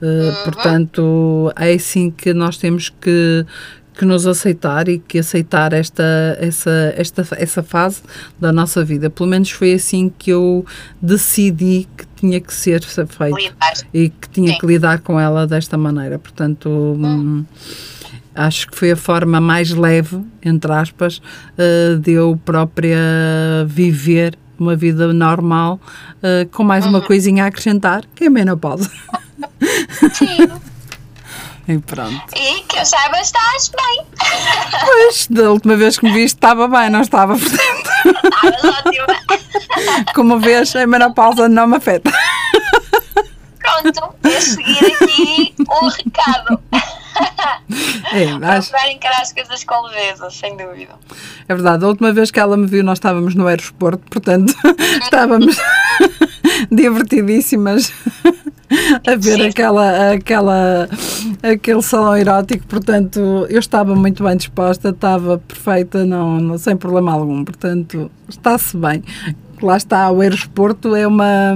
[0.00, 3.44] Uh, Portanto, é assim que nós temos que
[3.98, 6.04] que nos aceitar e que aceitar esta,
[6.40, 8.00] essa, esta, essa fase
[8.38, 9.10] da nossa vida.
[9.10, 10.64] Pelo menos foi assim que eu
[11.02, 13.72] decidi que tinha que ser feito Lidar.
[13.92, 14.58] e que tinha Sim.
[14.58, 16.16] que lidar com ela desta maneira.
[16.16, 17.44] Portanto, hum,
[18.36, 21.20] acho que foi a forma mais leve, entre aspas,
[21.58, 23.00] eh, de eu própria
[23.66, 25.80] viver uma vida normal,
[26.22, 28.88] eh, com mais uma coisinha a acrescentar, que é a menopausa.
[30.14, 30.48] Sim.
[31.68, 32.34] E pronto.
[32.34, 34.06] E que eu saiba, estás bem.
[34.80, 39.06] Pois, da última vez que me viste estava bem, não estava, portanto, Estavas ótima.
[40.14, 42.10] como vês, a menopausa não me afeta.
[43.58, 46.62] Pronto, é seguir aqui o recado.
[48.12, 50.94] É, acho, Procurar encarar as coisas com leveza, sem dúvida.
[51.48, 54.54] É verdade, a última vez que ela me viu, nós estávamos no aeroporto, portanto,
[55.02, 55.56] estávamos
[56.72, 57.92] divertidíssimas
[59.06, 59.46] a ver Sim.
[59.48, 60.88] aquela, aquela,
[61.42, 67.12] aquele salão erótico, portanto, eu estava muito bem disposta, estava perfeita, não, não- sem problema
[67.12, 69.02] algum, portanto, está-se bem.
[69.60, 71.54] Lá está, o aeroporto é uma.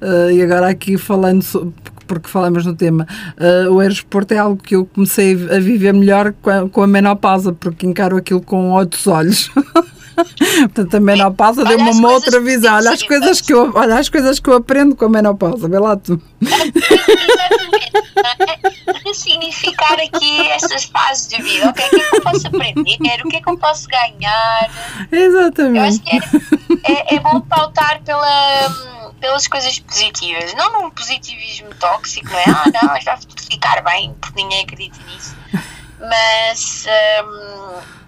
[0.00, 1.42] eh, e agora aqui falando.
[1.42, 1.72] so-
[2.08, 3.06] porque falamos no tema,
[3.38, 6.86] eh, o aeroporto é algo que eu comecei a viver melhor com a, com a
[6.88, 9.48] menopausa, porque encaro aquilo com outros olhos.
[10.24, 12.76] Portanto, a menopausa deu-me uma outra visão.
[12.76, 15.68] Olha as, coisas que eu, olha as coisas que eu aprendo com a menopausa.
[15.68, 16.20] Vê lá tu.
[19.04, 21.70] Ressignificar aqui estas fases de vida.
[21.70, 23.22] O que é que eu posso aprender?
[23.24, 24.70] O que é que eu posso ganhar?
[25.10, 26.00] Eu acho Exatamente.
[26.00, 26.16] que
[26.84, 28.68] é, é, é bom pautar pela,
[29.20, 32.44] pelas coisas positivas, não num positivismo tóxico, não é?
[32.46, 33.18] Ah, não, isto vai
[33.50, 35.36] ficar bem, porque ninguém acredita nisso.
[36.00, 36.86] Mas
[37.24, 37.99] hum,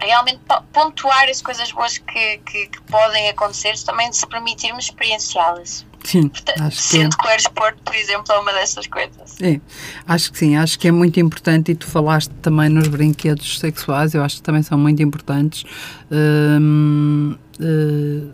[0.00, 5.86] realmente po- pontuar as coisas boas que, que, que podem acontecer, também se permitirmos experienciá-las.
[6.02, 7.00] Sim, Portanto, acho que é.
[7.02, 9.36] Sendo que o aeroporto, por exemplo, é uma dessas coisas.
[9.42, 9.60] É,
[10.08, 14.14] acho que sim, acho que é muito importante e tu falaste também nos brinquedos sexuais,
[14.14, 15.64] eu acho que também são muito importantes.
[16.10, 18.32] Hum, eh,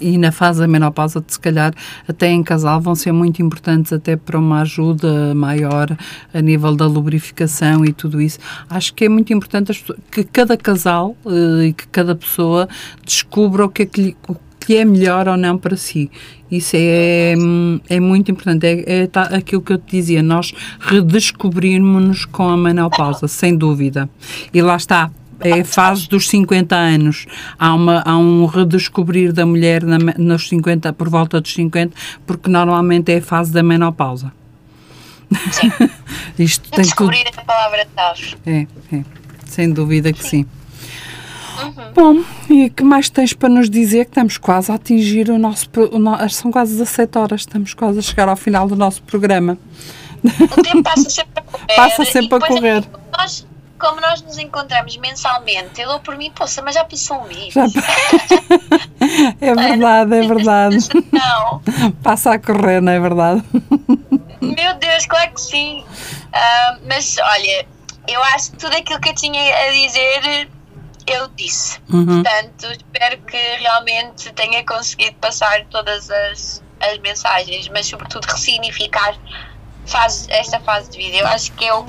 [0.00, 1.72] e na fase da menopausa, se calhar,
[2.06, 5.96] até em casal, vão ser muito importantes até para uma ajuda maior
[6.32, 8.38] a nível da lubrificação e tudo isso.
[8.68, 12.68] Acho que é muito importante que cada casal eh, e que cada pessoa
[13.04, 14.16] descubra o que é que lhe,
[14.60, 16.10] que é melhor ou não para si.
[16.50, 17.34] Isso é,
[17.88, 18.66] é muito importante.
[18.66, 24.08] É, é tá- aquilo que eu te dizia, nós redescobrirmos-nos com a menopausa, sem dúvida.
[24.52, 25.10] E lá está.
[25.44, 27.26] É a fase dos 50 anos.
[27.58, 31.94] Há, uma, há um redescobrir da mulher na nos 50, por volta dos 50,
[32.26, 34.32] porque normalmente é a fase da menopausa.
[36.38, 36.82] Isto tem tudo.
[36.82, 38.36] Descobrir a palavra-chave.
[38.46, 39.04] É, é,
[39.46, 40.46] sem dúvida que sim.
[41.94, 44.06] Bom, e o que mais tens para nos dizer?
[44.06, 45.68] Que estamos quase a atingir o nosso.
[45.92, 49.56] o no- são quase 17 horas, estamos quase a chegar ao final do nosso programa.
[50.24, 51.76] O tempo passa sempre a correr.
[51.76, 52.82] Passa sempre a correr.
[52.82, 53.46] é Nós,
[53.82, 57.52] como nós nos encontramos mensalmente, eu dou por mim, poxa, mas já passou um mês.
[57.52, 57.64] Já-
[59.40, 59.54] É é?
[59.54, 60.14] verdade.
[60.14, 60.76] é verdade.
[61.10, 61.60] Não.
[62.02, 63.42] Passa a correr, não é verdade?
[64.40, 65.84] Meu Deus, claro que sim.
[66.32, 67.66] Ah, mas olha,
[68.08, 70.48] eu acho que tudo aquilo que eu tinha a dizer
[71.06, 71.80] eu disse.
[71.92, 72.22] Uhum.
[72.22, 79.16] Portanto, espero que realmente tenha conseguido passar todas as, as mensagens, mas sobretudo ressignificar
[79.84, 81.16] fase, esta fase de vida.
[81.18, 81.84] Eu acho que eu,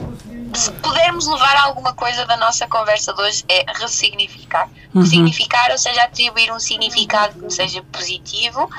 [0.54, 4.70] se pudermos levar alguma coisa da nossa conversa de hoje, é ressignificar.
[4.94, 8.70] Ressignificar, ou seja, atribuir um significado que seja positivo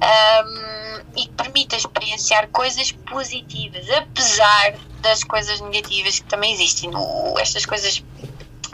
[0.00, 6.90] ahm, e que permita experienciar coisas positivas, apesar das coisas negativas que também existem.
[6.94, 8.02] O- estas coisas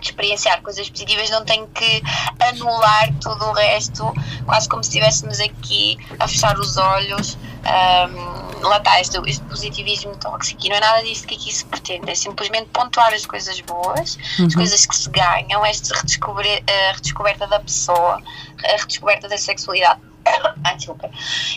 [0.00, 2.02] experienciar coisas positivas não tem que
[2.38, 4.04] anular tudo o resto,
[4.46, 7.36] quase como se estivéssemos aqui a fechar os olhos.
[7.64, 11.64] ahm, lá está, este, este positivismo tóxico e não é nada disso que aqui se
[11.64, 16.92] pretende, é simplesmente pontuar as coisas boas, as coisas que se ganham, esta redescobre- a
[16.94, 18.20] redescoberta da pessoa,
[18.64, 20.00] a redescoberta da sexualidade.
[20.64, 21.10] Ai, desculpa.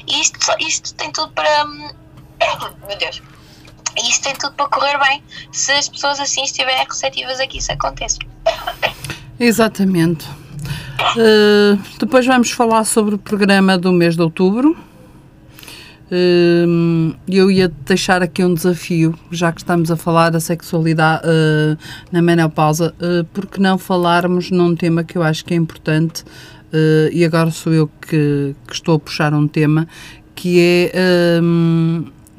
[0.08, 1.66] E isto, isto tem tudo para.
[2.88, 3.22] Meu Deus.
[3.98, 5.22] E isto tem tudo para correr bem
[5.52, 8.20] se as pessoas assim estiverem receptivas a que isso aconteça.
[9.40, 10.26] Exatamente.
[11.18, 14.78] Uh, depois vamos falar sobre o programa do mês de outubro.
[17.28, 21.78] Eu ia deixar aqui um desafio, já que estamos a falar da sexualidade uh,
[22.12, 27.10] na menopausa, uh, porque não falarmos num tema que eu acho que é importante, uh,
[27.14, 29.88] e agora sou eu que, que estou a puxar um tema,
[30.36, 31.40] que é.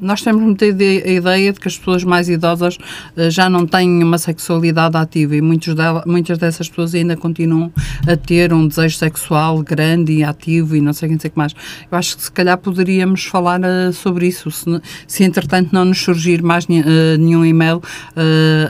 [0.03, 2.77] Nós temos muita ide- a ideia de que as pessoas mais idosas
[3.17, 7.71] eh, já não têm uma sexualidade ativa e muitos dela- muitas dessas pessoas ainda continuam
[8.07, 11.29] a ter um desejo sexual grande e ativo e não sei o que, não sei
[11.29, 11.53] que mais.
[11.91, 14.65] Eu acho que se calhar poderíamos falar eh, sobre isso, se,
[15.07, 17.81] se entretanto não nos surgir mais eh, nenhum e-mail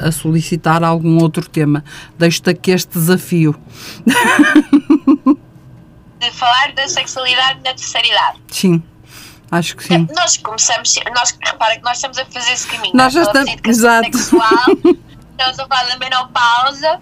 [0.01, 1.83] a solicitar algum outro tema.
[2.17, 3.55] Deixo-te aqui este desafio.
[6.19, 8.39] De falar da sexualidade na terceira idade.
[8.49, 8.81] Sim,
[9.57, 10.07] acho que sim.
[10.15, 12.95] Nós começamos, nós, repara que nós estamos a fazer esse caminho.
[12.95, 14.17] Nós já estamos- exato.
[14.17, 14.65] Sexual,
[15.31, 16.99] estamos a falar da menopausa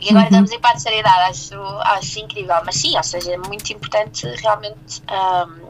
[0.00, 0.10] e Uhum.
[0.10, 1.30] agora estamos a ir para a terceira idade.
[1.30, 2.56] Acho, acho incrível.
[2.64, 5.02] Mas sim, ou seja, é muito importante realmente.
[5.08, 5.68] ahm,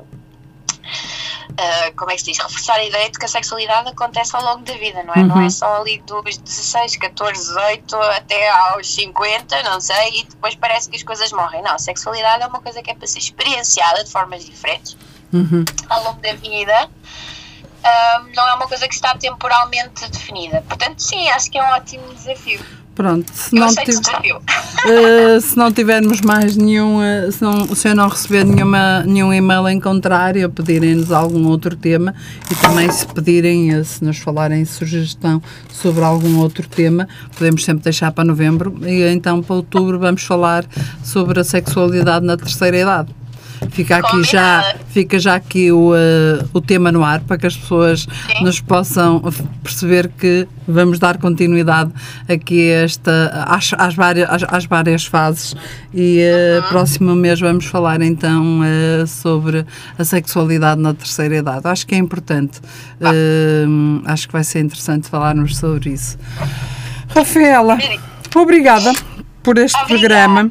[1.60, 2.38] ah, como é que se diz?
[2.38, 5.22] Reforçar a ideia de que a sexualidade acontece ao longo da vida, não é?
[5.22, 5.46] Não Uhum.
[5.46, 10.88] é só ali dos 16, 14, 18 até aos 50, não sei, e depois parece
[10.88, 11.62] que as coisas morrem.
[11.62, 14.96] Não, a sexualidade é uma coisa que é para ser experienciada de formas diferentes
[15.32, 15.64] Uhum.
[15.88, 16.88] ao longo da vida.
[17.84, 20.62] Ahm, não é uma coisa que está temporalmente definida.
[20.68, 22.60] Portanto, sim, acho que é um ótimo desafio.
[22.98, 23.68] Pronto, se Eu não.
[23.68, 29.32] Uh, se não tivermos mais nenhum, uh, se, não, se eu não receber nenhuma, nenhum
[29.32, 32.12] e-mail em contrário, a pedirem-nos algum outro tema
[32.50, 35.40] e também se pedirem, uh, se nos falarem sugestão
[35.72, 37.06] sobre algum outro tema,
[37.36, 40.64] podemos sempre deixar para novembro e então para outubro vamos falar
[41.04, 43.17] sobre a sexualidade na terceira idade.
[43.70, 47.56] Fica aqui já, fica já aqui o, uh, o tema no ar para que as
[47.56, 48.44] pessoas Sim.
[48.44, 49.22] nos possam
[49.62, 51.92] perceber que vamos dar continuidade
[52.28, 55.54] aqui esta, às, às, várias, às, às várias fases
[55.92, 59.64] e uh, próximo mês vamos falar então uh, sobre
[59.98, 61.66] a sexualidade na terceira idade.
[61.66, 62.60] Acho que é importante,
[63.00, 66.18] Uh, acho que vai ser interessante falarmos sobre isso.
[67.14, 67.78] Rafaela,
[68.34, 68.92] obrigada
[69.48, 70.50] por este programa.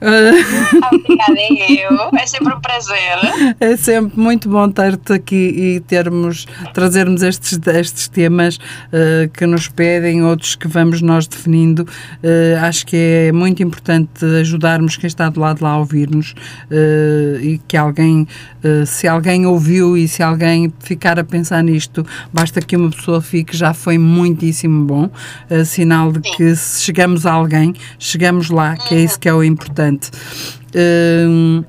[0.00, 1.38] Uh, Obrigada,
[1.68, 2.18] eu.
[2.18, 3.18] É sempre um prazer.
[3.60, 8.58] É sempre muito bom ter-te aqui e termos, trazermos estes, estes temas
[8.90, 11.86] eh, que nos pedem, outros que vamos nós definindo.
[12.22, 12.96] Eh, acho que
[13.28, 16.34] é muito importante ajudarmos quem está do lado lá a ouvir-nos
[16.70, 18.26] eh, e que alguém,
[18.62, 23.20] eh, se alguém ouviu e se alguém ficar a pensar nisto, basta que uma pessoa
[23.20, 25.10] fique, já foi muitíssimo bom.
[25.48, 29.34] Eh, sinal de que se chegamos a alguém, chegamos lá, que é isso que é
[29.34, 30.10] o importante.
[30.74, 31.64] Hum,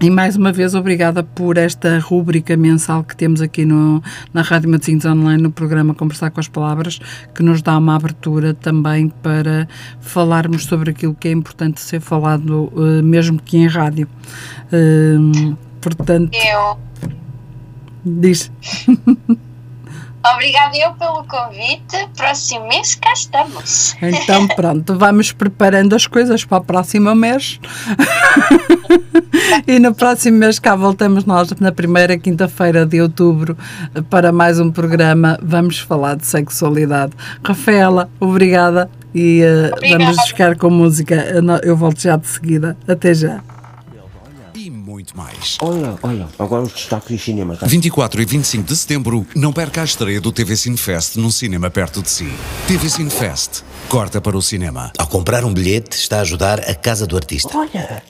[0.00, 4.00] e mais uma vez, obrigada por esta rúbrica mensal que temos aqui no,
[4.32, 7.00] na Rádio Matosinhos Online, no programa Conversar com as Palavras,
[7.34, 9.66] que nos dá uma abertura também para
[10.00, 14.06] falarmos sobre aquilo que é importante ser falado, eh, mesmo que em rádio.
[15.80, 16.78] Portanto, Eu.
[18.04, 18.50] diz.
[20.34, 22.08] Obrigada eu pelo convite.
[22.16, 23.94] Próximo mês cá estamos.
[24.02, 27.60] Então, pronto, vamos preparando as coisas para o próximo mês.
[29.66, 33.56] e no próximo mês cá voltamos nós, na primeira quinta-feira de outubro,
[34.10, 35.38] para mais um programa.
[35.42, 37.12] Vamos falar de sexualidade.
[37.44, 38.90] Rafaela, obrigada.
[39.14, 39.42] E
[39.72, 40.04] Obrigada.
[40.04, 41.14] vamos ficar com música.
[41.62, 42.76] Eu volto já de seguida.
[42.86, 43.40] Até já
[44.98, 45.56] muito mais.
[45.62, 47.60] Olha, olha, agora os destaques dos cinemas.
[47.60, 47.66] Tá?
[47.68, 52.02] 24 e 25 de setembro, não perca a estreia do TV Cinefest num cinema perto
[52.02, 52.28] de si.
[52.66, 54.92] TV Cinefest, corta para o cinema.
[54.98, 57.56] Ao comprar um bilhete, está a ajudar a casa do artista.
[57.56, 58.02] Olha!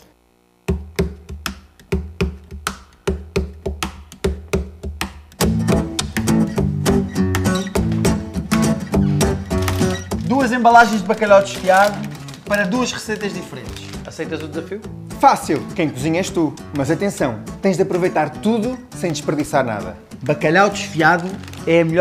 [10.26, 11.98] Duas embalagens de bacalhau desfiado
[12.46, 13.84] para duas receitas diferentes.
[14.06, 14.80] Aceitas o desafio?
[15.20, 16.54] Fácil, quem cozinha és tu.
[16.76, 19.96] Mas atenção, tens de aproveitar tudo sem desperdiçar nada.
[20.22, 21.28] Bacalhau desfiado
[21.66, 21.96] é a melhor